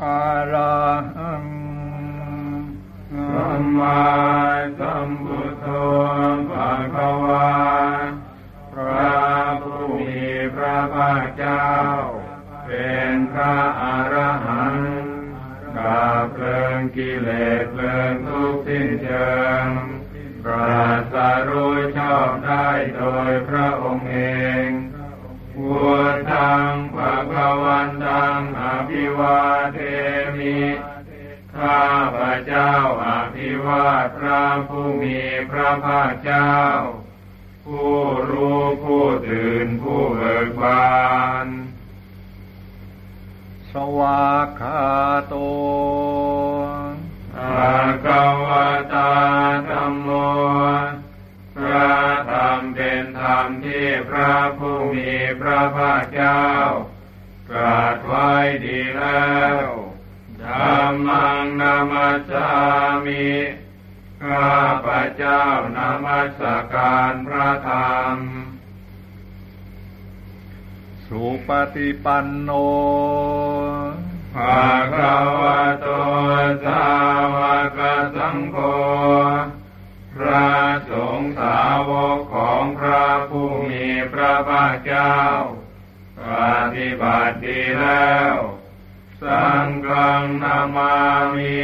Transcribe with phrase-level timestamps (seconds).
[0.00, 0.76] อะระ
[1.16, 1.46] หัง
[3.32, 4.02] สัมมา
[4.78, 5.66] สัมพุทโธ
[6.50, 7.52] ภะคะวา
[8.74, 9.16] พระ
[9.62, 11.68] ผู้มีพระภาคเจ้า
[12.66, 14.14] เป็นพระอร
[14.46, 14.94] หันต์
[15.76, 17.28] กาเพลิงกิเล
[17.62, 19.32] สเพลิงทุกข์สิ้นเชิ
[19.64, 19.66] ง
[20.44, 20.82] ปรา
[21.12, 21.14] ศ
[21.48, 23.61] รู้ชอบได้โดยพระ
[31.72, 35.18] ข้าพระเจ้าอภิวาทพระผู้มี
[35.50, 36.52] พระภาคเจ้า
[37.66, 37.96] ผู้
[38.30, 40.92] รู้ผู้ตื่นผู้เบิกบา
[41.44, 41.46] น
[43.72, 44.84] สวากขา
[45.28, 45.34] โต
[47.38, 48.46] อาคาว
[48.94, 49.12] ตา
[49.70, 50.10] ธรรมโม
[51.56, 51.92] พระ
[52.32, 56.44] ธรรมเป็นธรรมที่พระผู้มีพระภาคเจ้า
[57.48, 58.30] ตรัสไว้
[58.64, 59.32] ดีแล้
[59.64, 59.81] วธ
[60.82, 62.48] รรมังนามัสสา
[63.04, 63.30] มิ
[64.24, 64.52] ข้า
[64.86, 65.44] พระเจ้า
[65.76, 66.40] นมัส
[66.74, 68.16] การพระธรรม
[71.06, 72.50] สุปฏิปันโน
[74.34, 74.96] ภาค
[75.42, 75.86] วะโต
[76.64, 76.86] สา
[77.34, 77.36] ว
[77.78, 77.80] ก
[78.16, 78.56] สังโฆ
[80.16, 80.50] พระ
[80.90, 85.16] สงฆ์สาวกของพระผู้มีพระภาคเจ้า
[86.18, 86.30] ป
[86.74, 88.34] ฏิบัติดีแล้ว
[89.24, 90.94] สังฆังนามา
[91.34, 91.60] มิ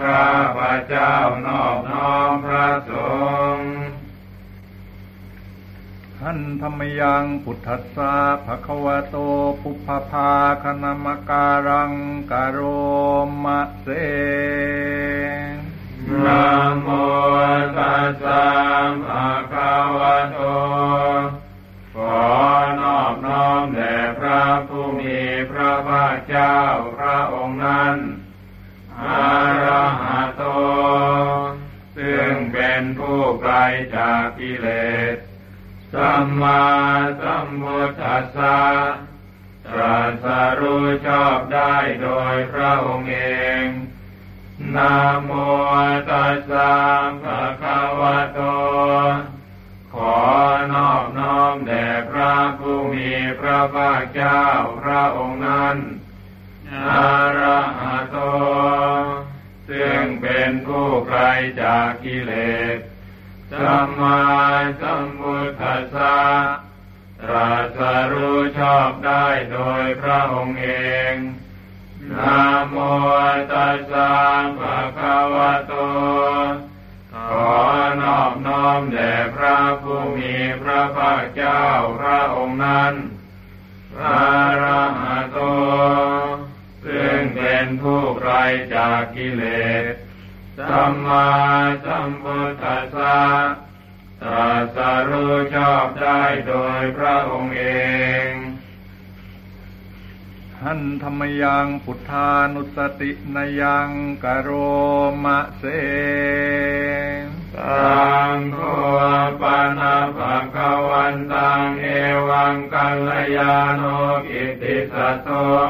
[0.00, 0.26] ข้า
[0.56, 1.14] พระเจ้า
[1.46, 2.92] นอบน้อมพระส
[3.56, 3.72] งฆ์
[6.20, 9.16] หันธรรมยังพุทธัสสะภะคะวะโต
[9.60, 11.92] ปุพพภาคณมการัง
[12.30, 12.58] กโร
[13.44, 13.86] มะเส
[16.24, 16.44] นะ
[16.82, 16.88] โม
[17.76, 18.44] ตัสสะ
[19.06, 20.40] ภะคะวะโต
[33.54, 34.68] ไกลจากกิเล
[35.14, 35.16] ส
[35.92, 36.64] สัมมา
[37.22, 38.60] สัมพุทธัสสะ
[39.66, 40.26] ตรัส
[40.60, 43.20] รู้ชอบได้โดยพระองค์เอ
[43.62, 43.64] ง
[44.74, 45.30] นะโม
[46.10, 46.72] ตัสสะ
[47.22, 48.40] ภะคะวะโต
[49.94, 50.16] ขอ
[50.72, 53.10] นอบน้อมแด่พระผู้มี
[53.40, 54.42] พระภาคเจ้า
[54.82, 55.76] พระองค์นั้น
[56.88, 58.16] อาระหะโต
[59.68, 61.22] ซึ่งเป็นผู้ไกล
[61.62, 62.34] จากกิเล
[62.76, 62.78] ส
[63.60, 64.20] สัมมา
[64.80, 66.18] สัมพุทธัสสะ
[67.22, 67.78] ตรัส
[68.12, 70.68] รู้ชอบได้โดยพระองค์เอ
[71.12, 71.14] ง
[72.12, 72.76] นะโม
[73.52, 74.12] ตัสสะ
[74.58, 75.72] ภะคะวะโต
[77.14, 77.56] ขอ
[78.02, 81.62] นอบน้อมแด่พระผู้มีพระภาคเจ้า
[82.00, 82.94] พระองค์นั้น
[83.94, 84.22] พระ
[84.62, 85.38] ระหะโต
[86.86, 88.34] ซึ่งเป็นผู้ไกล
[88.74, 89.44] จากกิเล
[89.92, 89.94] ส
[90.58, 91.28] สัมมา
[91.84, 93.20] สัมพุทธัสสะ
[94.22, 94.78] ตรัส
[95.08, 97.64] รู้ชอบได้โดยพระองค์เอ
[98.28, 98.30] ง
[100.62, 103.90] หันธรรมยังพุทธานุสตินยัง
[104.24, 104.50] กโร
[105.24, 105.64] มะเส
[107.54, 108.58] สังโฆ
[109.40, 111.86] ปานาภะคะวันตังเอ
[112.28, 113.82] วังกัลยาโน
[114.28, 115.28] กิตติสัตโต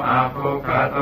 [0.08, 0.98] อะภุคโต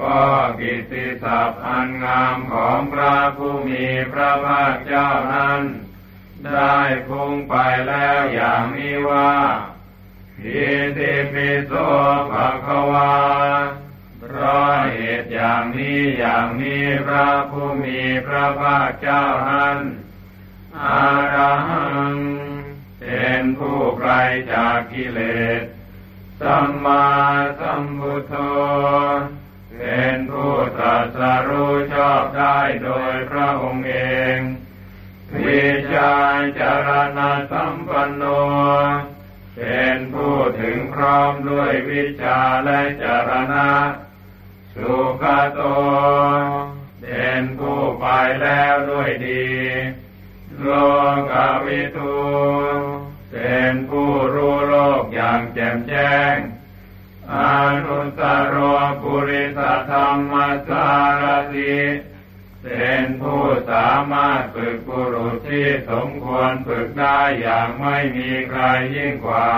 [0.00, 0.22] ก็
[0.60, 5.62] กิตติศัพท์อันงามของพระผู้มีพระภาคเจ้านั้น
[6.46, 6.78] ได้
[7.08, 7.54] พุ่งไป
[7.88, 9.34] แล้วอย่างนี้ว่า
[10.38, 10.66] พิ
[10.96, 11.72] ติปิโส
[12.30, 13.12] ภะคะวา
[14.20, 19.78] เพราะเหตุอย่างนี้อย่างนี้พระผู้มีพระภาคเจ้านั้น
[20.82, 21.54] อารั
[22.12, 22.14] ง
[23.00, 24.12] เป็นผู้ไกล
[24.52, 25.20] จากกิเล
[25.60, 25.62] ส
[26.40, 27.06] สัมมา
[27.60, 28.34] สัมพุทโธ
[30.00, 33.96] เป็นผู้ตรัสรู้ชอบได้โดยพระองค์เอ
[34.36, 34.38] ง
[35.46, 36.12] วิชา
[36.60, 38.24] จารณะสัมปันโน
[39.56, 43.70] เป็นผู้ถึงพร้อมด้วยวิชาและจารณะ
[44.74, 45.24] สุข
[45.54, 45.60] โต
[47.02, 48.06] เป็นผู้ไป
[48.42, 49.48] แล้วด้วยดี
[50.60, 50.68] โล
[51.32, 51.32] ก
[51.66, 52.18] วิทู
[53.32, 56.36] เป็นผู้รู้โลกอย่างแจ่มแจ้ง
[57.34, 57.36] อ
[57.84, 58.22] นุตต
[58.54, 58.56] ร
[59.02, 59.60] ปุริส
[59.90, 60.32] ธรรม
[60.68, 60.88] สา
[61.22, 61.78] รติ
[62.62, 68.62] เป็นผู้สามารถฝึกบุรุษที่สมควรฝึกได้อย่างไม่มีใคร
[68.96, 69.50] ยิ่งกว่า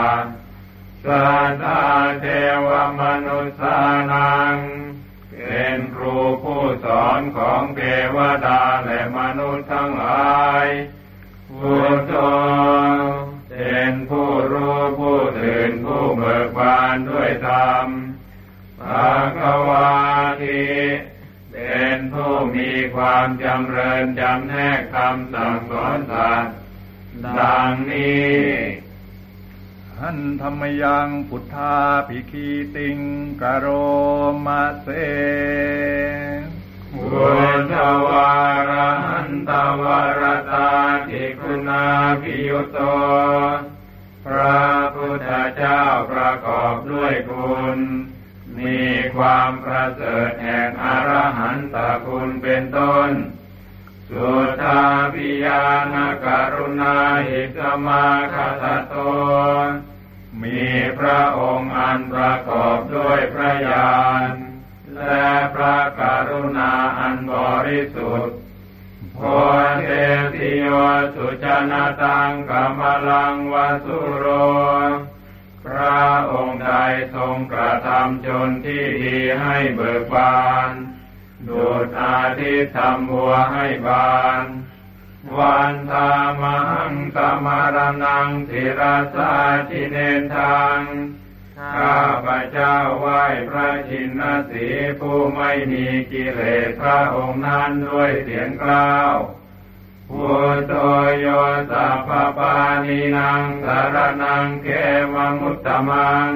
[1.05, 1.85] สัตตา
[2.21, 2.27] เท
[2.67, 2.69] ว
[3.01, 3.79] มนุษย์สา
[4.13, 4.57] นัง
[5.31, 7.81] เป็นครูผู้สอนของเท
[8.17, 10.67] วดาและมนุษย์ทั้งหลาย
[11.59, 12.15] พุทโธ
[13.63, 17.87] เป็นผู้รู้ผู้ตื่นผู้เบิกบานด้วยธรรม
[18.81, 19.91] ภาควา
[20.43, 20.63] ที
[21.53, 26.55] เป็นผู้มีความจำเริญจำแนกคำสั่งสอนสัตว์
[27.39, 28.39] ดังนี้
[29.99, 31.79] หันธรรมยังพุทธา
[32.09, 32.99] ภิคีติง
[33.43, 33.67] กโร
[34.47, 34.89] มาเส
[36.93, 37.29] พุ
[37.59, 37.75] ทธ
[38.07, 38.33] วา
[38.71, 38.91] รั
[39.29, 39.51] นต
[39.81, 39.83] ว
[40.21, 40.23] ร
[40.53, 40.71] ตา
[41.09, 41.85] ทิคุณา
[42.23, 42.79] พิยุโต
[44.27, 44.65] พระ
[44.95, 47.79] พุทธเจ้าประกอบด้วยคุณ
[48.59, 48.81] มี
[49.17, 51.77] ความประเสริฐแห่งอรหันต
[52.07, 53.11] คุณเป็นต้น
[54.11, 54.31] สุ
[54.63, 54.83] ทา
[55.15, 55.65] ปิยา
[55.95, 55.97] น
[56.27, 56.97] กรุณา
[57.27, 58.95] หิสมาคตโต
[60.43, 60.63] มี
[60.99, 63.91] พระองค์อันประกอบด้วยพระญา
[64.29, 64.50] ณ
[65.07, 67.35] และพระกรุณาอันบ
[67.67, 68.39] ริสุทธิ์
[69.15, 69.21] โพ
[69.85, 69.91] เท
[70.35, 70.69] ติโย
[71.15, 73.55] สุจนาตังกมลังว
[73.85, 74.27] สุโร
[75.65, 76.01] พระ
[76.33, 76.71] องค์ใด
[77.15, 80.71] ทรงกระทำชนที่ดีให้เบิกบาน
[81.49, 84.45] ดูดอาทิตย์ทำบัวให้บาน
[85.39, 86.11] วันธา
[86.43, 86.59] มั
[86.91, 88.83] งสมารนังศิร
[89.15, 89.35] สา
[89.69, 90.79] ทิเนนทาง
[91.61, 94.67] ข้าพระเจ้าไหว้พระชินสี
[95.01, 99.15] ผู้ไม่มีกิเลสพระองค์นั้นด้วยเสียงกล่าว
[100.11, 100.75] พุทโธ
[101.21, 101.27] โย
[101.71, 104.69] สัพพปานินางสารนังเก
[105.15, 106.31] วังอุตตมัง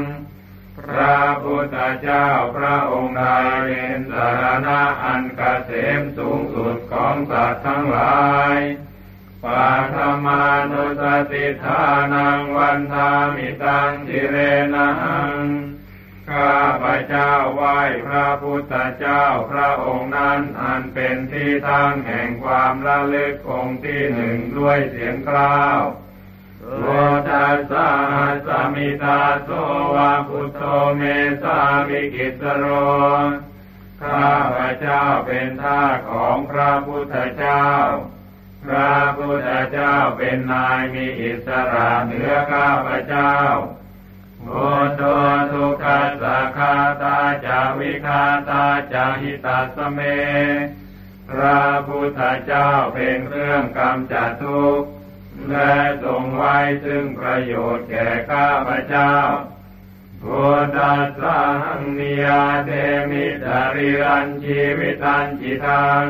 [0.78, 2.26] พระพุทธเจ้า
[2.56, 3.24] พระองค์ใด
[3.64, 8.24] เป็นสารณะอันกเกษมสูงสุดของสัตว์ทั้งหลา
[8.54, 8.56] ย
[9.44, 11.02] ปาธมานุส
[11.32, 11.82] ติทา
[12.12, 14.36] นังวันทามิตังจิเร
[14.74, 14.88] นั
[15.28, 15.40] ง
[16.30, 25.80] ข้าพระเจ้าไหว้พระพุทธเจ้าพระองค์นั้นอันเป็นที่ตั้งแห่งความละลึกองค์ที่หนึ่งด้วยเสียงกล่าว
[26.78, 26.86] โล
[27.28, 27.90] ทัสสะ
[28.46, 29.50] สมิตาโส
[29.94, 30.62] วะพุทโธ
[30.96, 31.02] เม
[31.42, 32.66] สามิกิสโร
[34.02, 34.26] ข้า
[34.56, 37.64] พระเจ้าเป็นท่าของพระพุทธเจ้า
[38.66, 43.34] พระพุทธเจ้าเป็นนายมีอิสระเหนือข้าพเจ้า
[44.44, 44.52] โอ
[44.96, 45.02] โต
[45.52, 50.00] ทุกขสสะคาตาจาวิคาตาจาหิตาสเม
[51.30, 54.88] พระพุทธเจ้าเป็นเครื่องกำจัดทุกข์
[55.50, 55.74] และ
[56.04, 59.14] ทรงไว้ซึ่งประโยชน์แก่ข้าพเจ้า
[60.22, 61.40] พุทธัสสั
[61.78, 62.70] งนิยาเท
[63.10, 66.06] มิตริรันชีวิตันจิตัง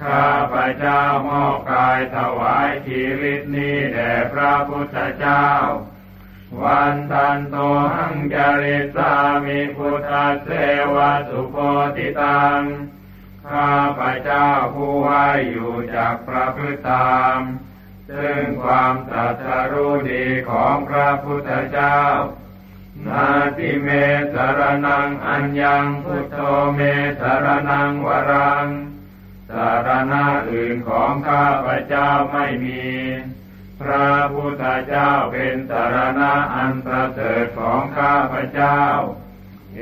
[0.00, 5.46] ข้าพระเจ้ามอบกายถวายชีวิตนี้แด่พระพุทธเจ้า
[6.62, 7.56] วันทันโต
[7.94, 10.12] หังจริตสามิพุทธ
[10.44, 10.50] เส
[10.94, 10.96] ว
[11.28, 11.56] สุโพ
[11.96, 12.60] ติตัง
[13.48, 15.08] ข้าพระเจ้าผู้ไหว
[15.50, 17.38] อยู่จากพระพุทธธรรม
[18.10, 21.98] ซึ่งความตรัสรู้ดีของพระพุทธเจ้า
[23.06, 23.28] นา
[23.58, 23.88] ทิเม
[24.34, 26.38] สรนังอัญญังพุทโธ
[26.74, 26.80] เม
[27.20, 28.66] สรนังวรัง
[29.52, 32.82] สารณะอื่นของข้าพระเจ้าไม่มี
[33.80, 38.80] พระพุทธเจ้าเป็นสารณะอันประเสริฐของข้าพระเจ้า
[39.76, 39.80] เอ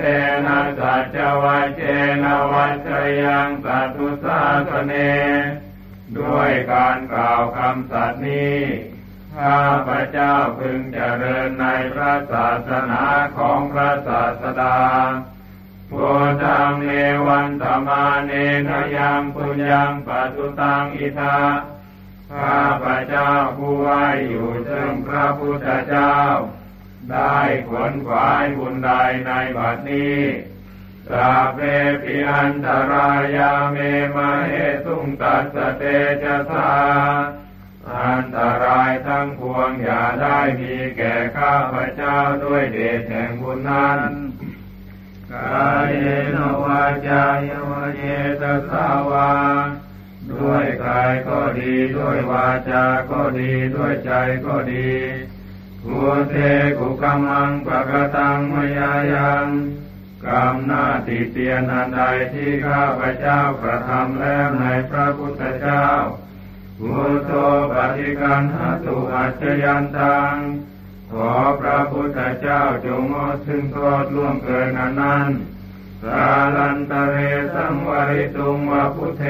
[0.00, 0.04] เต
[0.46, 1.82] นะสัจวัจเจ
[2.24, 2.88] นะวัช
[3.22, 4.40] ยังสัตตุสา
[4.70, 4.94] สเน
[6.18, 8.60] ด้วยการกล่าวคำสัตย์นี้
[9.38, 13.02] ข้าพระเจ้าพึงเจริญในพระศาสนา
[13.38, 14.78] ของพระศาสดา
[15.90, 16.90] พุทธังเน
[17.26, 18.32] วันตมาเน
[18.68, 21.38] นยังปุญญังปัสสุตังอิทา
[22.32, 23.90] ข้าพระเจ้าผู้ไหว
[24.28, 26.14] อยู่ซึ่งพระพุทธเจ้า
[27.12, 27.38] ได้
[27.68, 28.90] ขวนขวายบุญใด
[29.26, 30.20] ในบัดนี้
[31.10, 31.58] สาเพ
[32.02, 33.76] ปิอันตรายาเม
[34.16, 34.54] มาเห
[34.86, 35.82] ตุงตัสเต
[36.22, 36.72] จะสา
[37.94, 44.00] อันตรายทั้งปวงอย่าได้มีแก่ข้าพระเจ้าด้วยเดชแห่งบุญนั้น
[45.32, 45.92] กาย
[46.34, 48.02] นวาจายวเย
[48.40, 49.32] ตสาวา
[50.30, 54.12] ด้วยกายก็ดีด้วยวาจาก็ดีด้วยใจ
[54.46, 54.90] ก็ดี
[55.84, 55.98] กุ
[56.30, 56.36] เท
[56.78, 59.48] กุกรรมังปะกตังมยายัง
[60.26, 62.00] กรรมหน้าติเตียนอันใด
[62.32, 65.86] ที่ข้าพระเจ้ากระทำแล้วในพระพุทธเจ้า
[66.80, 67.32] พุทโธ
[67.72, 70.34] ปฏิกันหตุอัจฉยันตัง
[71.18, 75.28] ขอพระพุทธเจ้าจงงดซึ่งโทษล่วงเกินอันนั้น
[76.04, 77.16] สาลันตะเร
[77.54, 79.24] สังวริตุงวะพุทเท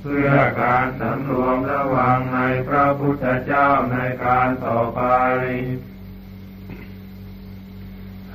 [0.00, 5.02] เพื่อการสำรวมระวังในพระพุทธเจ้าในการต่อไป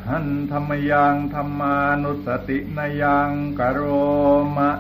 [0.08, 3.82] หันธรรมยังธรรมานุสตินยังกโร
[4.58, 4.72] มะ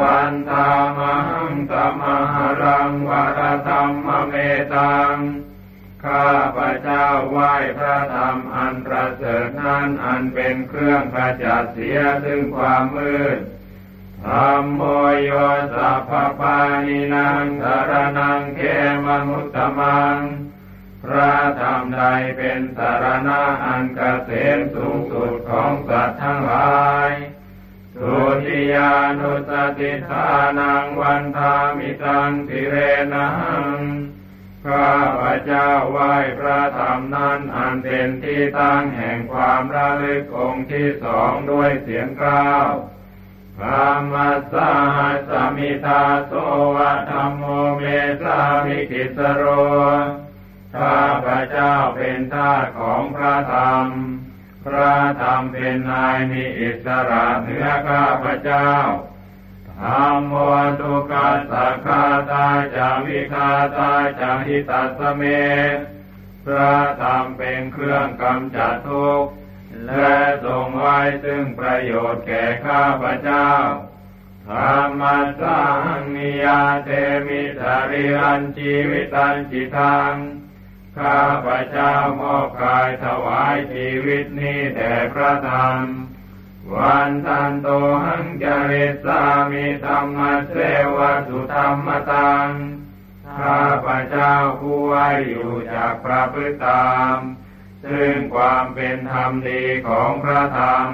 [0.00, 1.16] วันธามั
[1.48, 2.02] งสม
[2.34, 4.34] หรังวรธรรมเม
[4.74, 5.16] ตัง
[6.04, 13.38] ข้าพระเจ้าไหว้พระธรรมอันประเสริฐนั้นอันเป็นเครื่องขจัดเสียซึ่งความมืด
[14.26, 14.82] ธรรมโม
[15.24, 15.30] โย
[15.74, 18.60] สัพพานินังสารนังเข
[19.04, 20.18] มมุตตมัง
[21.04, 22.02] พระธรรมใด
[22.36, 26.74] เป็นสารณะอันเกษมสูงสุดของสัตว์ทั้งหลา
[27.10, 27.12] ย
[28.00, 32.76] ทุติยานุสสติฏฐานังวันทามิตังสิเร
[33.14, 33.28] นะหั
[33.76, 33.78] ง
[34.66, 44.72] ข้าพระเจ้าไหว้พระธรรมนั้นอันเป็นที่ตั้งแห่งความระลึกองค์ที่สองด้วยเศียรเกล้า ธัมมัสสาหั
[45.28, 46.32] สมิทาโส
[46.76, 47.44] วะธัมโม
[47.76, 47.82] เม
[48.22, 49.44] สามิกิสสะโร
[50.76, 53.86] ข้าพระเจ้าเป็นทาสของพระธรรม
[54.66, 58.70] พระธรรมเป็นนายมีอิสระเหนือข้าพเจ้า
[59.80, 60.34] ธรรมโม
[60.80, 62.46] ตุกัสสะคาตา
[62.76, 65.22] จาวิคาตาจาหิตัสเม
[66.44, 69.30] พระธรรมเป็นเครื่องกำจัดทุกข์
[69.86, 73.50] และทรงไว้ซึ่งประโยชน์แก่ข้าพเจ้า
[74.48, 75.02] ธรรม
[75.40, 75.60] สั
[75.98, 76.90] งนิยาเต
[77.26, 80.14] มิสาริอันชีวิตันจิตัง
[80.98, 85.80] ข้าพระเจ้ามอบกายถวายชีวิตนี้แด่พระธรรม
[86.74, 87.68] วันทันโต
[88.04, 90.18] หังจริสามิธรรม
[90.50, 90.56] เส
[90.96, 92.48] วะสุธรรมตัง
[93.38, 97.16] ข้าพระเจ้าผู้ไว้อยู่จากพระพฤติตาม
[97.84, 100.88] ซึ่งความเป็นธรรมดีของพระธรรม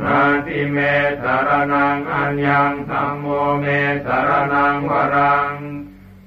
[0.00, 0.78] นาทิเม
[1.22, 3.26] สารนังอัญญังธรรมโม
[3.60, 3.66] เม
[4.06, 5.52] สารนังวรัง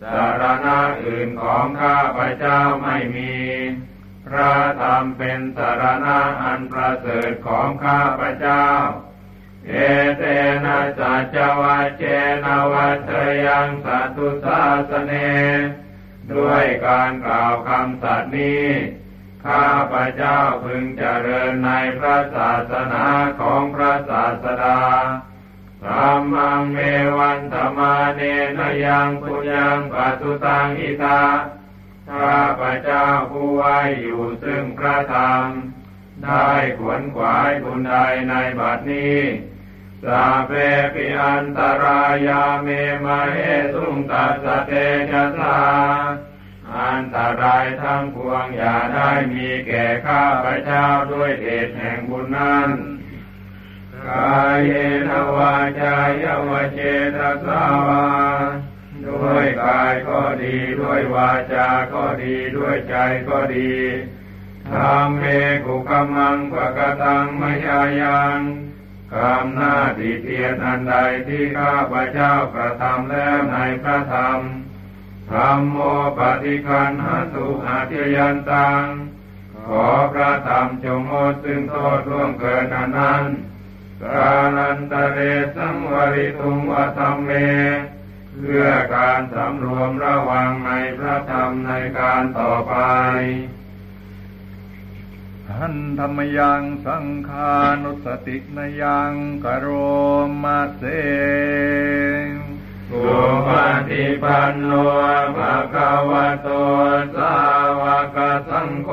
[0.01, 3.33] สารณะอื่นของข้าพเจ้าไม่มี
[4.27, 8.65] พระธรรมเป็นสารณะอันประเสริฐของข้าพเจ้า
[9.67, 9.73] เอ
[10.17, 10.23] เต
[10.65, 12.03] นะสัจวะเจ
[12.43, 13.11] นะวัต
[13.45, 15.13] ยังสัตุสาสเน
[16.33, 18.67] ด้วยการกล่าวคำสัตย์นี้
[19.45, 23.05] ข้าพระเจ้าพึงเจริญในพระศาสนา
[23.39, 24.79] ของพระศาสดา
[25.85, 26.77] ธรรมังเม
[27.17, 28.21] วันธรรมาเน
[28.57, 31.21] นยังปุญญังปัสสุตังอิตา
[32.09, 35.45] ข้าพระเจ้าผู้ไว้อยู่ซึ่งพระธรรม
[36.23, 37.95] ได้ขวนขวายบุญใด
[38.29, 39.19] ในบัดนี้
[40.05, 40.51] สาเป
[40.93, 42.67] ปิอันตรายาเม
[43.05, 43.39] มาเอ
[43.73, 44.71] สุงตัสเต
[45.11, 45.59] จะสา
[46.77, 52.69] อันตรายทั้งปวงอย่าได้มีแก่ข้าพระเจ้าด้วยเดชแห่งบุญนั้น
[54.07, 54.71] กายเย
[55.07, 56.79] นวาจายวเจ
[57.15, 58.05] ตสาวา
[59.05, 62.95] ด้วยกายก็ดีด้วยวาจา ก็ดีด้วยใจ
[63.29, 63.73] ก็ดี
[64.71, 65.23] ทำเม
[65.65, 68.39] กุกมมังปะกตังมยายัง
[69.13, 70.95] กรรมหน้าที่เทียนอันใด
[71.27, 74.39] ที่ข้าพระเจ้ากระทำแล้วในพระธรรม
[75.31, 75.77] ธรรมโม
[76.17, 78.83] ปฏิคันหตุอาเทยันตัง
[79.67, 83.19] ขอพระธรรมจงงดซึ่งโทษร่วงเกินอันนั้
[84.03, 85.19] กาลันตะเร
[85.55, 87.31] สังวริตุงวัธรรมเม
[88.37, 92.75] เพื่อการสำรวมระวังในพระธรรมในการต่อไป
[95.57, 97.53] หันธรรมยังสังขา
[97.83, 99.13] นุสตินยัง
[99.45, 99.67] กโร
[100.43, 100.83] มาเส
[102.89, 103.01] สุ
[103.47, 103.49] ป
[103.89, 104.71] ฏิปันโน
[105.37, 106.49] ภะคะวะโต
[107.15, 107.35] สา
[107.81, 107.83] ว
[108.15, 108.17] ก
[108.49, 108.89] สังโฆ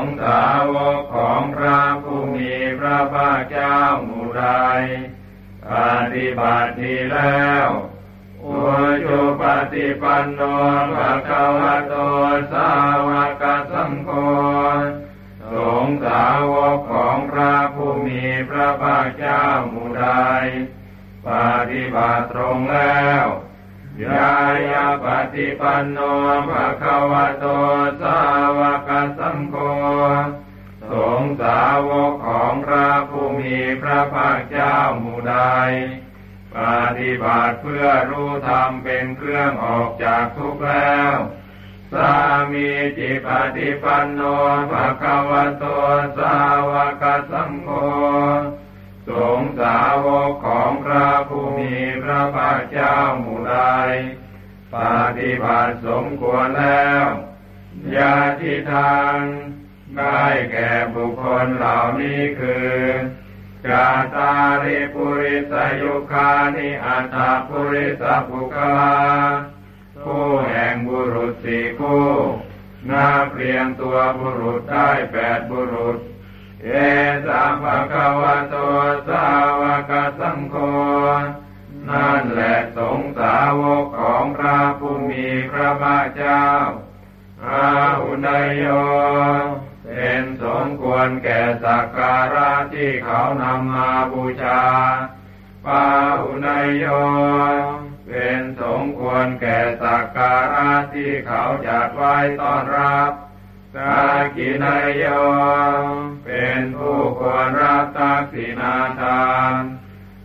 [0.00, 0.44] งฆ์สา
[0.74, 4.46] วกของพระผู้มีพระภาคเจ้าหมู่ใด
[5.70, 5.72] ป
[6.14, 7.68] ฏิบัติดีแล้ว
[8.44, 8.56] อุ
[9.04, 10.40] จุปฏิปันโน
[10.96, 11.94] ภะคะวะโต
[12.52, 12.70] สา
[13.08, 13.10] ว
[13.42, 14.10] กสังโฆ
[15.52, 20.06] สงสาวกของพระผู้มีพระภาคเจ้าหมู่ใด
[21.28, 21.30] ป
[21.70, 23.26] ฏิบัติตรงแล้ว
[24.04, 24.32] ยา
[24.70, 25.98] ยาปฏิปันโน
[26.50, 27.46] ภะคะวะโต
[28.02, 28.18] สา
[28.58, 29.54] วกสังโฆ
[30.90, 35.36] สงสาวกของพระผู้มีพระภาคเจ้าหมู่ใด
[36.56, 36.58] ป
[36.98, 41.16] ฏิบัติเพื่อรู้ธรรมเป็นเครื่องออกจากทุกข์แล้ว
[41.92, 42.14] สา
[42.52, 44.20] มีจิปฏิปันโน
[44.72, 45.64] ภะคะวะโต
[46.18, 46.36] สา
[46.70, 47.70] วกสังโฆ
[49.08, 53.56] สงสาวกของพระผู้มีพระภาคเจ้าหมู่ใด
[54.74, 54.76] ป
[55.18, 57.06] ฏิบัติสมควรแล้ว
[57.96, 59.18] ยาทิทาง
[59.98, 62.74] ได้แก่บุคคลเหล่านี้คือ
[63.66, 64.34] กาตา
[64.64, 67.16] ริปุริสยุคานิอัตถ
[67.48, 68.98] ปุริสปุคลา
[70.04, 72.08] ผู้แห่งบุรุษสี่คู่
[72.90, 75.98] นาเปลี่ยนตัวบุรุษได้แปดบุรุษ
[76.64, 76.68] เอ
[77.26, 78.56] สาภะคะวะโต
[79.08, 79.26] สา
[79.60, 80.56] วกสังโฆ
[81.88, 86.44] นั่นแหละสงสาวกของพระผู้มีพระภาคเจ้า
[87.44, 87.68] อา
[88.00, 88.66] หุนยโย
[89.84, 94.62] เป็นสมควรแก่สักการะที่เขานำมาบูชา
[95.66, 95.84] ปา
[96.22, 96.86] หุนยโย
[98.08, 103.98] เป็นสมควรแก่สักการะที่เขาจัดไว้ต้อนรับา
[104.36, 105.04] กินายโย
[106.24, 109.54] เป็นผู้ควรรับทักษิณาทาน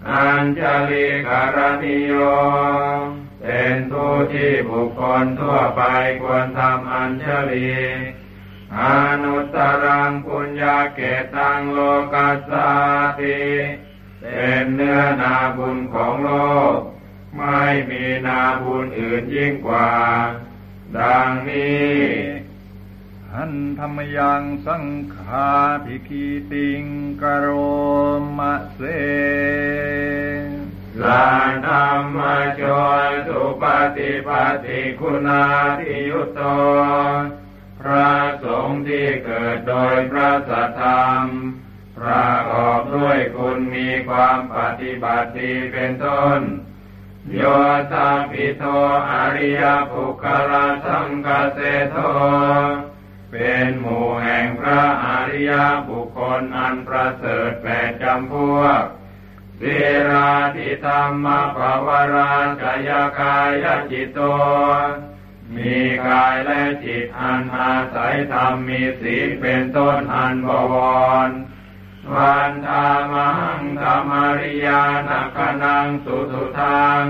[0.09, 2.13] อัญชลีการณิโย
[3.41, 5.81] เป็นผู้ที่บุคคลทั่วไป
[6.21, 7.71] ควรทำอัญชลี
[8.79, 8.81] อ
[9.23, 10.99] นุตรังปุญญาเก
[11.35, 11.79] ตังโล
[12.13, 12.69] กัสสา
[13.19, 13.41] ติ
[14.21, 16.29] เป็นเนื้อนาบุญของโล
[16.75, 16.77] ก
[17.37, 19.91] ไม่มีนาบุญอื่นยิ่งกว่า
[20.97, 22.42] ดังนี้
[23.37, 25.49] หันธรรมยังสังขา
[25.85, 26.83] ภิกีติง
[27.21, 27.47] กโร
[28.37, 28.79] มาเส
[31.03, 31.27] ลา
[31.67, 32.17] ธรรม
[32.57, 32.63] โจ
[33.05, 33.63] ยสุป
[33.97, 34.29] ฏิป
[34.65, 35.43] ฏิคุณา
[35.79, 36.41] ทิยุตโต
[37.79, 38.11] พระ
[38.43, 41.25] สงฆ์ที่เกิดโดยพระสัทธรรม
[41.97, 46.39] ประกอบด้วยคุณมีความปฏิบัติดีเป็นต้น
[47.33, 47.41] โย
[47.91, 48.63] ธาปิโต
[49.11, 51.59] อริยภูคลาสังกเส
[51.91, 51.97] โท
[53.35, 55.51] เป็นหมู่แห่งพระอริย
[55.89, 58.83] บุคคลอันประเสริฐแปดจำพวก
[59.59, 59.75] สิ
[60.09, 64.19] ราธิธรรมภาวรากายกายจิตโต
[65.55, 70.75] มีกายและจิตอันอาศัยธรรมมีศีลเป็นต้นอันบว
[71.27, 71.29] ร
[72.15, 77.03] วันธามังธรรมริยานักนังสุสุทัง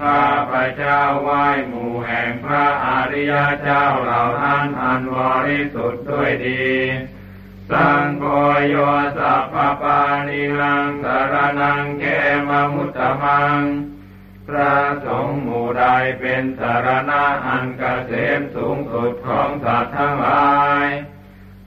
[0.00, 6.68] ข้าพระเจ้าไหว้หมู่แห่งพระอริยเจ้าเหล่านั้นอันบริสุทธิ์ด้วยดี
[7.70, 8.24] สังโฆ
[8.68, 8.76] โย
[9.18, 12.04] สัพปานิลังสารนังเก
[12.48, 13.60] มมุตตมัง
[14.48, 14.74] พระ
[15.06, 15.84] สงฆ์หมู่ใด
[16.20, 20.54] เป็นสารณะอันเกษมสูงสุดของสัตว์ทั้งหลา
[20.84, 20.86] ย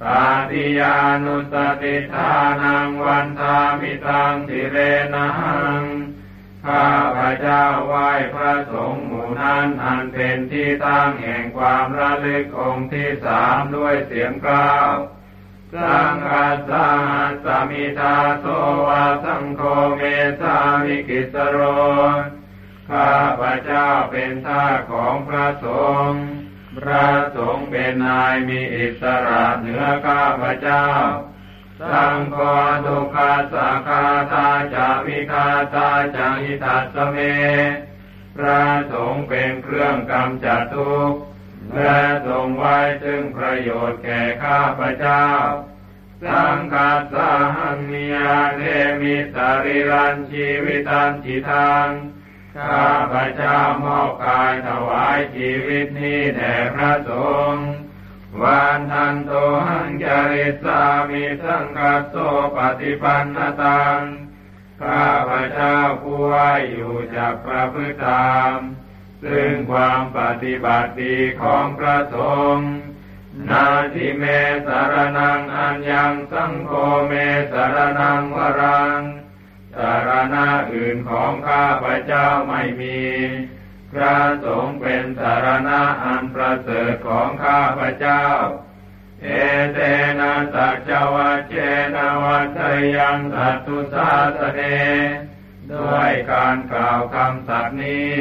[0.03, 4.77] ตาติยานุสติทานังวันทามิตังทิเร
[5.15, 5.27] นั
[5.79, 5.81] ง
[6.67, 14.91] ข้าพระเจ้าไหว้พระสงฆ์หมู่นั้นอันเป็นที่ตั้งแห่งความระลึกองค์ที่สามด้วยเสียงกล่าว
[15.73, 16.87] สังฆัสสาหั
[17.45, 18.45] สมิทาโส
[18.87, 19.61] วะ สังโฆ
[19.97, 20.01] เม
[20.41, 21.59] สามิกิสสะโร
[22.91, 25.67] ข้าพระเจ้าเป็นทาสของพระส
[26.07, 26.23] งฆ์
[26.77, 30.87] พระสงฆ์เป็นนายมีอิสระเหนือข้าพระเจ้า
[31.81, 32.37] สังโฆ
[32.85, 33.17] ทุกขั
[33.53, 37.17] สสะ ฆาตาจะ วิธาตาจะ หิตัสสะ เม
[38.37, 38.63] พระ
[38.93, 41.19] สงฆ์เป็นเครื่องกำจัดทุกข์
[41.75, 45.27] และทรงไว้ซึ่งประโยชน์แก่ข้าพเจ้า
[46.25, 47.15] สังกัสส
[47.57, 48.61] หังนิยาเท
[49.01, 51.87] มิสริรันชีวิตันจิทัง
[52.69, 57.11] ข้าพเจ้ามอบกายถวายชีวิตนี้แด่พระส
[57.51, 57.67] งฆ์
[58.43, 59.31] วันทันโต
[59.67, 62.15] หังจริสามิสังกัสโส
[62.55, 64.01] ปฏิปันนตัง
[64.81, 68.57] ข้าพเจ้าผู้ว่าอยู่จากพระพุทธาม
[69.23, 72.17] ซึ่งความปฏิบัติดีของพระส
[72.55, 72.71] งฆ์
[73.49, 74.23] นาทิเม
[74.67, 76.71] สารนังอัญญังสังโฆ
[77.07, 77.13] เม
[77.51, 79.01] สารนังวรัง
[79.75, 83.01] สารณะอื่นของข้าพเจ้าไม่มี
[83.93, 88.25] พระสงฆ์เป็นสารณะอันประเสริฐของข้าพเจ้า
[89.23, 89.27] เอ
[89.73, 89.79] เต
[90.19, 91.55] นะสัจวัจเจ
[91.95, 92.59] นะวัต
[92.95, 94.61] ยังสัตุสาสเน
[95.73, 98.13] ด้วยการกล่าวคำสัตย์นี้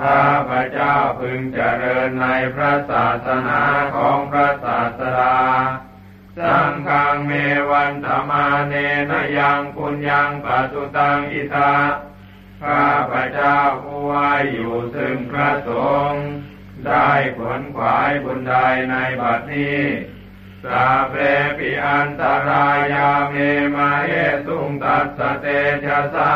[0.00, 3.60] ข้าพระเจ้าพึงเจริญในพระศาสนา
[3.96, 5.38] ของพระศาสดา
[6.38, 7.32] สังฆังเม
[7.70, 8.74] วันธรรมาเน
[9.10, 11.72] นยังปุญญังปัสุตังอิทา
[12.62, 15.70] ข้าพระเจ้าผู้ว่าอยู่ซึ่งพระส
[16.10, 16.26] งฆ์
[16.86, 18.54] ได้ผลขวายบุญใด
[18.90, 19.82] ในบัดนี้
[20.64, 21.14] สาเป
[21.58, 23.34] ปิอันตรายาเม
[23.76, 24.12] มาเอ
[24.46, 25.46] สุงตัสเต
[25.84, 26.34] ชะสา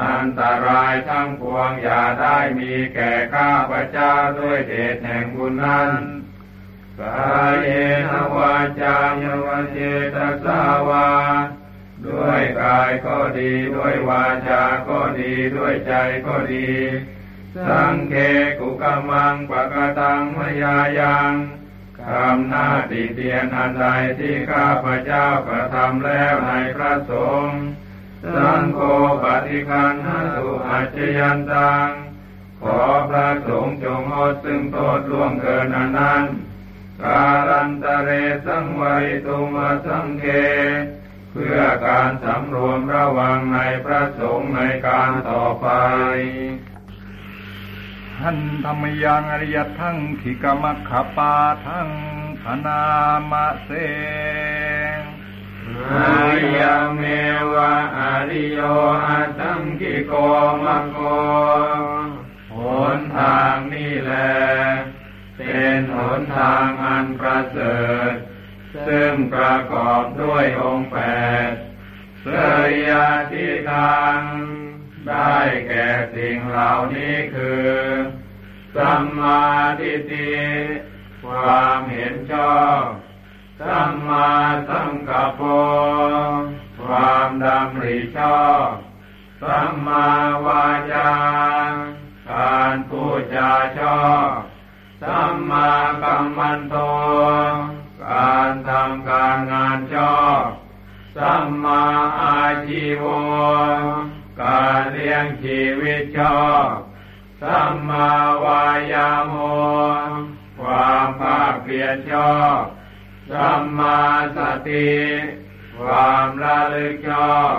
[0.00, 5.90] อันตรายทั้งปวงอย่าได้มีแก่ข้าพระเจ้าด้วยเดชแห่งบุญนั้น
[7.00, 7.68] กายเน
[8.36, 9.78] วาจายวเจ
[10.14, 11.08] ตสาวา
[12.06, 15.92] ด้วยกายก็ดีด้วยวาจาก็ดีด้วยใจ
[16.26, 16.70] ก็ดี
[17.68, 18.14] สังเค
[18.58, 21.32] กุกมังปะกตังมยายัง
[22.00, 23.86] คำหน้าติเตียนอันใด
[24.18, 27.12] ที่ข้าพระเจ้ากระทำแล้วในพระส
[27.46, 27.62] งฆ์
[28.34, 28.78] สังโฆ
[29.22, 31.88] ปฏิคันหสุอัจยันตัง
[32.62, 36.24] ขอพระสงฆ์จงอดซึ่งโทษล่วงเกินอนั้น
[37.02, 38.10] กาลันตะเร
[38.46, 40.24] สังวริตุมาสังเค
[41.34, 45.68] เพื่อการสำรวมระวังในพระสงฆ์ในการต่อไป
[48.20, 51.34] หันธรรมยังอริยทั้งขิกมัคขปา
[51.66, 51.88] ทั้ง
[52.42, 52.82] ธนา
[53.30, 53.70] มะเส
[55.92, 56.14] อา
[56.58, 57.04] ยังเม
[57.54, 58.60] วะอริโย
[59.06, 60.12] อัตตังกิโก
[60.64, 60.98] มะโก
[62.54, 62.56] ห
[62.98, 64.12] นทางนี่แล
[65.36, 67.78] เป็นหนทางอันประเสริ
[68.12, 68.14] ฐ
[68.86, 70.96] ซึ่งประกอบด้วยองค์แป
[71.48, 71.50] ด
[72.22, 72.26] เส
[72.68, 74.18] ยยาทิทาง
[75.08, 75.36] ได้
[75.68, 77.70] แก่สิ่งเหล่านี้คือ
[78.76, 79.42] สัมมา
[79.80, 80.34] ทิฏฐิ
[81.24, 82.82] ความเห็นชอบ
[83.60, 84.30] สัมมา
[84.68, 86.32] สังกัปปะ
[86.80, 88.70] ความดำริชอบ
[89.42, 90.08] สัมมา
[90.46, 91.12] วาจา
[92.30, 94.30] การพูดจาชอบ
[95.02, 95.70] สัมมา
[96.02, 96.76] กัมมันโต
[98.12, 100.44] การทำการงานชอบ
[101.16, 101.84] สัมมา
[102.22, 103.04] อาชีว
[104.42, 106.68] การเลี้ยงชีวิตชอบ
[107.42, 108.10] สัมมา
[108.44, 109.34] วายาโม
[110.60, 112.60] ความภาคเพียรชอบ
[113.30, 113.98] สัมมา
[114.36, 114.92] สติ
[115.78, 117.54] ความระลึกชอบ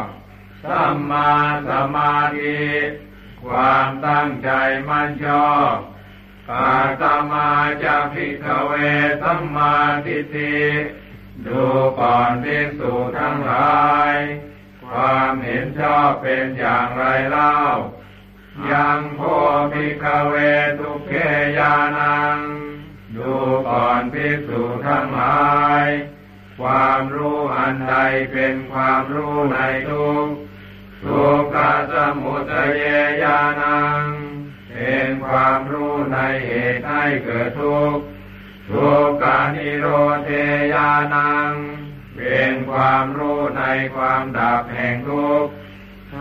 [0.64, 1.32] สัมมา
[1.70, 2.64] สมาธิ
[3.46, 4.50] ความตั้งใจ
[4.88, 5.74] มั่นชอบ
[6.50, 7.50] กาตมา
[7.84, 8.74] จะพิกเว
[9.22, 9.76] สัมมา
[10.06, 10.58] ทิฏฐิ
[11.46, 11.64] ดู
[12.00, 14.14] ก่อนภิกษุทั้งหลาย
[14.84, 17.56] ความเห็นชอบเป็นอย่างไรเล่า
[18.72, 19.22] ยังโพ
[19.74, 20.34] ภิกเว
[20.80, 21.14] ทุเก
[21.58, 22.38] ยานัง
[23.16, 23.34] ดู
[23.70, 25.44] ก่อนภิกษุทั้งหลา
[25.84, 25.86] ย
[26.60, 27.96] ความรู้อันใด
[28.34, 29.58] เป็นความรู้ใน
[29.90, 30.28] ทุก
[31.04, 31.58] ทุกข
[31.92, 32.84] สมุทัย
[33.22, 34.03] ญาณังเป็นความรู้
[36.14, 38.04] ในเหตุให้เกิดทุกข์
[38.72, 39.88] ทุกขานิโร
[40.28, 40.30] ธ
[40.74, 41.54] ญาณัง
[42.18, 43.64] เป็นความรู้ใน
[43.96, 45.52] ความดับแห่งทุกข์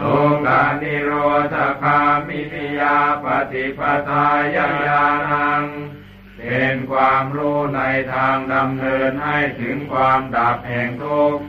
[0.03, 1.13] ทุกขานิโร
[1.55, 5.65] ธคามินิยาปฏิปทายญาณัง
[6.39, 7.81] เป็นความรู้ใน
[8.13, 11.43] ทางดำเนินให้ถึงความดับแห่งทุกข์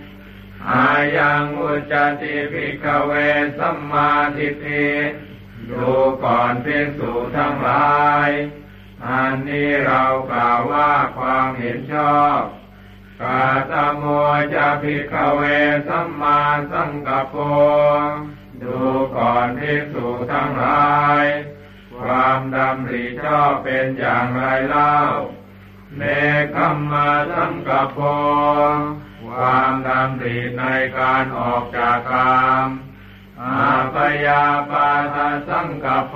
[0.69, 3.13] อายังอุจจติภิกขเว
[3.58, 4.91] สัมมาทิฏฐิ
[5.69, 5.89] ดู
[6.23, 7.93] ก่อนภิกษุทั้งหลา
[8.28, 8.30] ย
[9.08, 12.41] อันนี้เรากล่าวว่าความเห็นชอบ
[13.21, 14.04] กาตโม
[14.54, 15.41] จะภิกเว
[15.88, 17.36] สัมมาสังกปโป
[18.62, 18.80] ดู
[19.15, 21.26] ก่อนภิกษุทั้งหลาย
[21.99, 24.97] ความดำริชอบเป็นอย่างไรเล่า
[25.97, 26.04] เน
[26.56, 27.99] คัมมาสังกปโป
[29.26, 30.63] ความดำริใน
[30.97, 32.67] การออกจากกาม
[33.41, 35.17] อาปยาปาท
[35.50, 36.15] สังกัปโป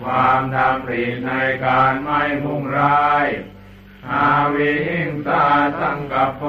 [0.00, 1.32] ความดำริใน
[1.66, 3.26] การไม่มุ่งร้าย
[4.10, 5.44] อาวิหิงสา
[5.80, 6.42] สังกัปโป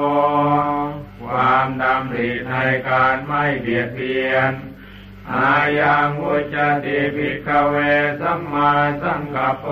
[1.22, 2.54] ความดำริใน
[2.90, 4.52] การไม่เบียดเบียน
[5.32, 7.76] อายังอุจติภิกขเว
[8.20, 8.72] สัมมา
[9.02, 9.66] สังกัปโป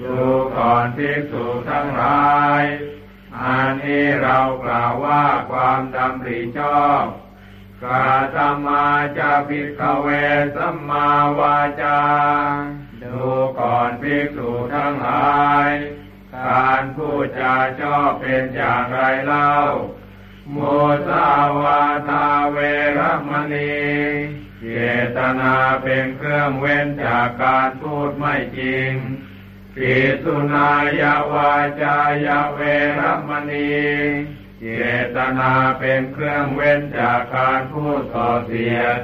[0.00, 0.18] ดู
[0.56, 2.62] ก่อนภิกษุทั้งหลาย
[3.40, 7.04] อันนี้เรากล่าวว่าความดำริชอบ
[7.84, 8.84] กาตมา
[9.18, 10.08] จะภิกขเว
[10.56, 12.00] สัมมาวาจา
[13.02, 13.22] ดู
[13.58, 15.70] ก่อนภิกษุทั้งหลาย
[16.46, 19.52] การพูดจาชอบเป็นอย่างไรเล่า
[20.52, 20.56] โม
[21.08, 22.58] สาวาทาเว
[22.98, 23.78] รมณี
[24.60, 24.66] เจ
[25.16, 28.92] ตนาเป็นเครื่องเว้นจากการพูดไม่จริง
[29.76, 30.70] ปิสุนา
[31.00, 32.60] ยาวาจายาเว
[33.00, 33.74] รมณี
[34.60, 34.66] เจ
[35.16, 38.98] ตนาเป็นเครื่องเว้นจากการพูดต่อเสียด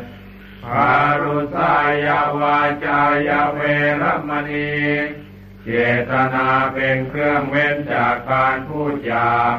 [0.64, 1.74] พารุสา
[2.06, 3.60] ยาวาจายาเว
[4.02, 4.74] รมณี
[5.64, 5.70] เจ
[6.10, 9.58] ตนาเป็นเครื่องเว้นจากการพูดหยาบ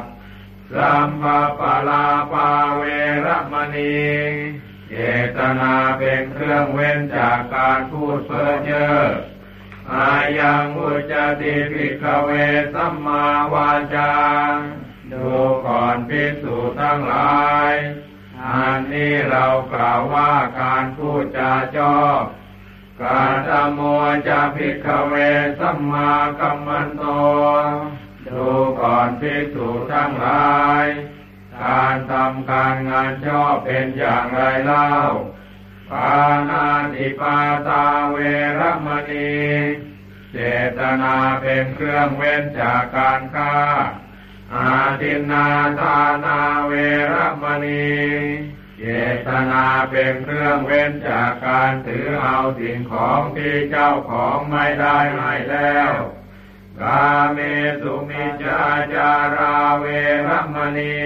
[0.73, 2.83] สัมมาปลาปาเว
[3.25, 4.01] รมณี
[4.89, 4.95] เจ
[5.37, 8.93] ตนาเป็นเครื่องเว้นจากการพูดเพ้อเจ้อ
[9.93, 12.29] อายังอุจติภิกขเว
[12.73, 14.11] สัมมาวาจา
[15.11, 15.29] ดู
[15.65, 17.73] ก่อนภิกษุทั้งหลาย
[18.43, 22.21] อันนี้เรากล่าวว่าการพูดจาชอบ
[23.01, 23.79] กาตโม
[24.27, 25.15] จะภิกเว
[25.59, 27.03] สัมมากัมมันโต
[28.27, 28.47] ดู
[28.81, 30.85] ก่อนภิกษุทั้งหลาย
[31.59, 34.91] การทำการงานชอบเป็นอย่างไรเล่า
[35.91, 36.13] ปา
[36.49, 38.17] นาติปาตาเว
[38.59, 39.37] รมณี
[40.33, 40.37] เจ
[40.79, 43.55] ตนาเป็นเครื่องเว้นจากการฆ่า
[44.55, 45.47] อาทินนา
[45.79, 46.73] ทานาเว
[47.11, 47.91] รมณี
[48.77, 48.83] เจ
[49.27, 55.91] ตนาเป็นเครื่องเว้นจากการถือเอาสิ่งของที่เจ้าของไม่ได้ให้แล้ว
[56.81, 57.39] กาเม
[57.81, 59.85] สุมิจาจาราเว
[60.27, 60.99] รมณี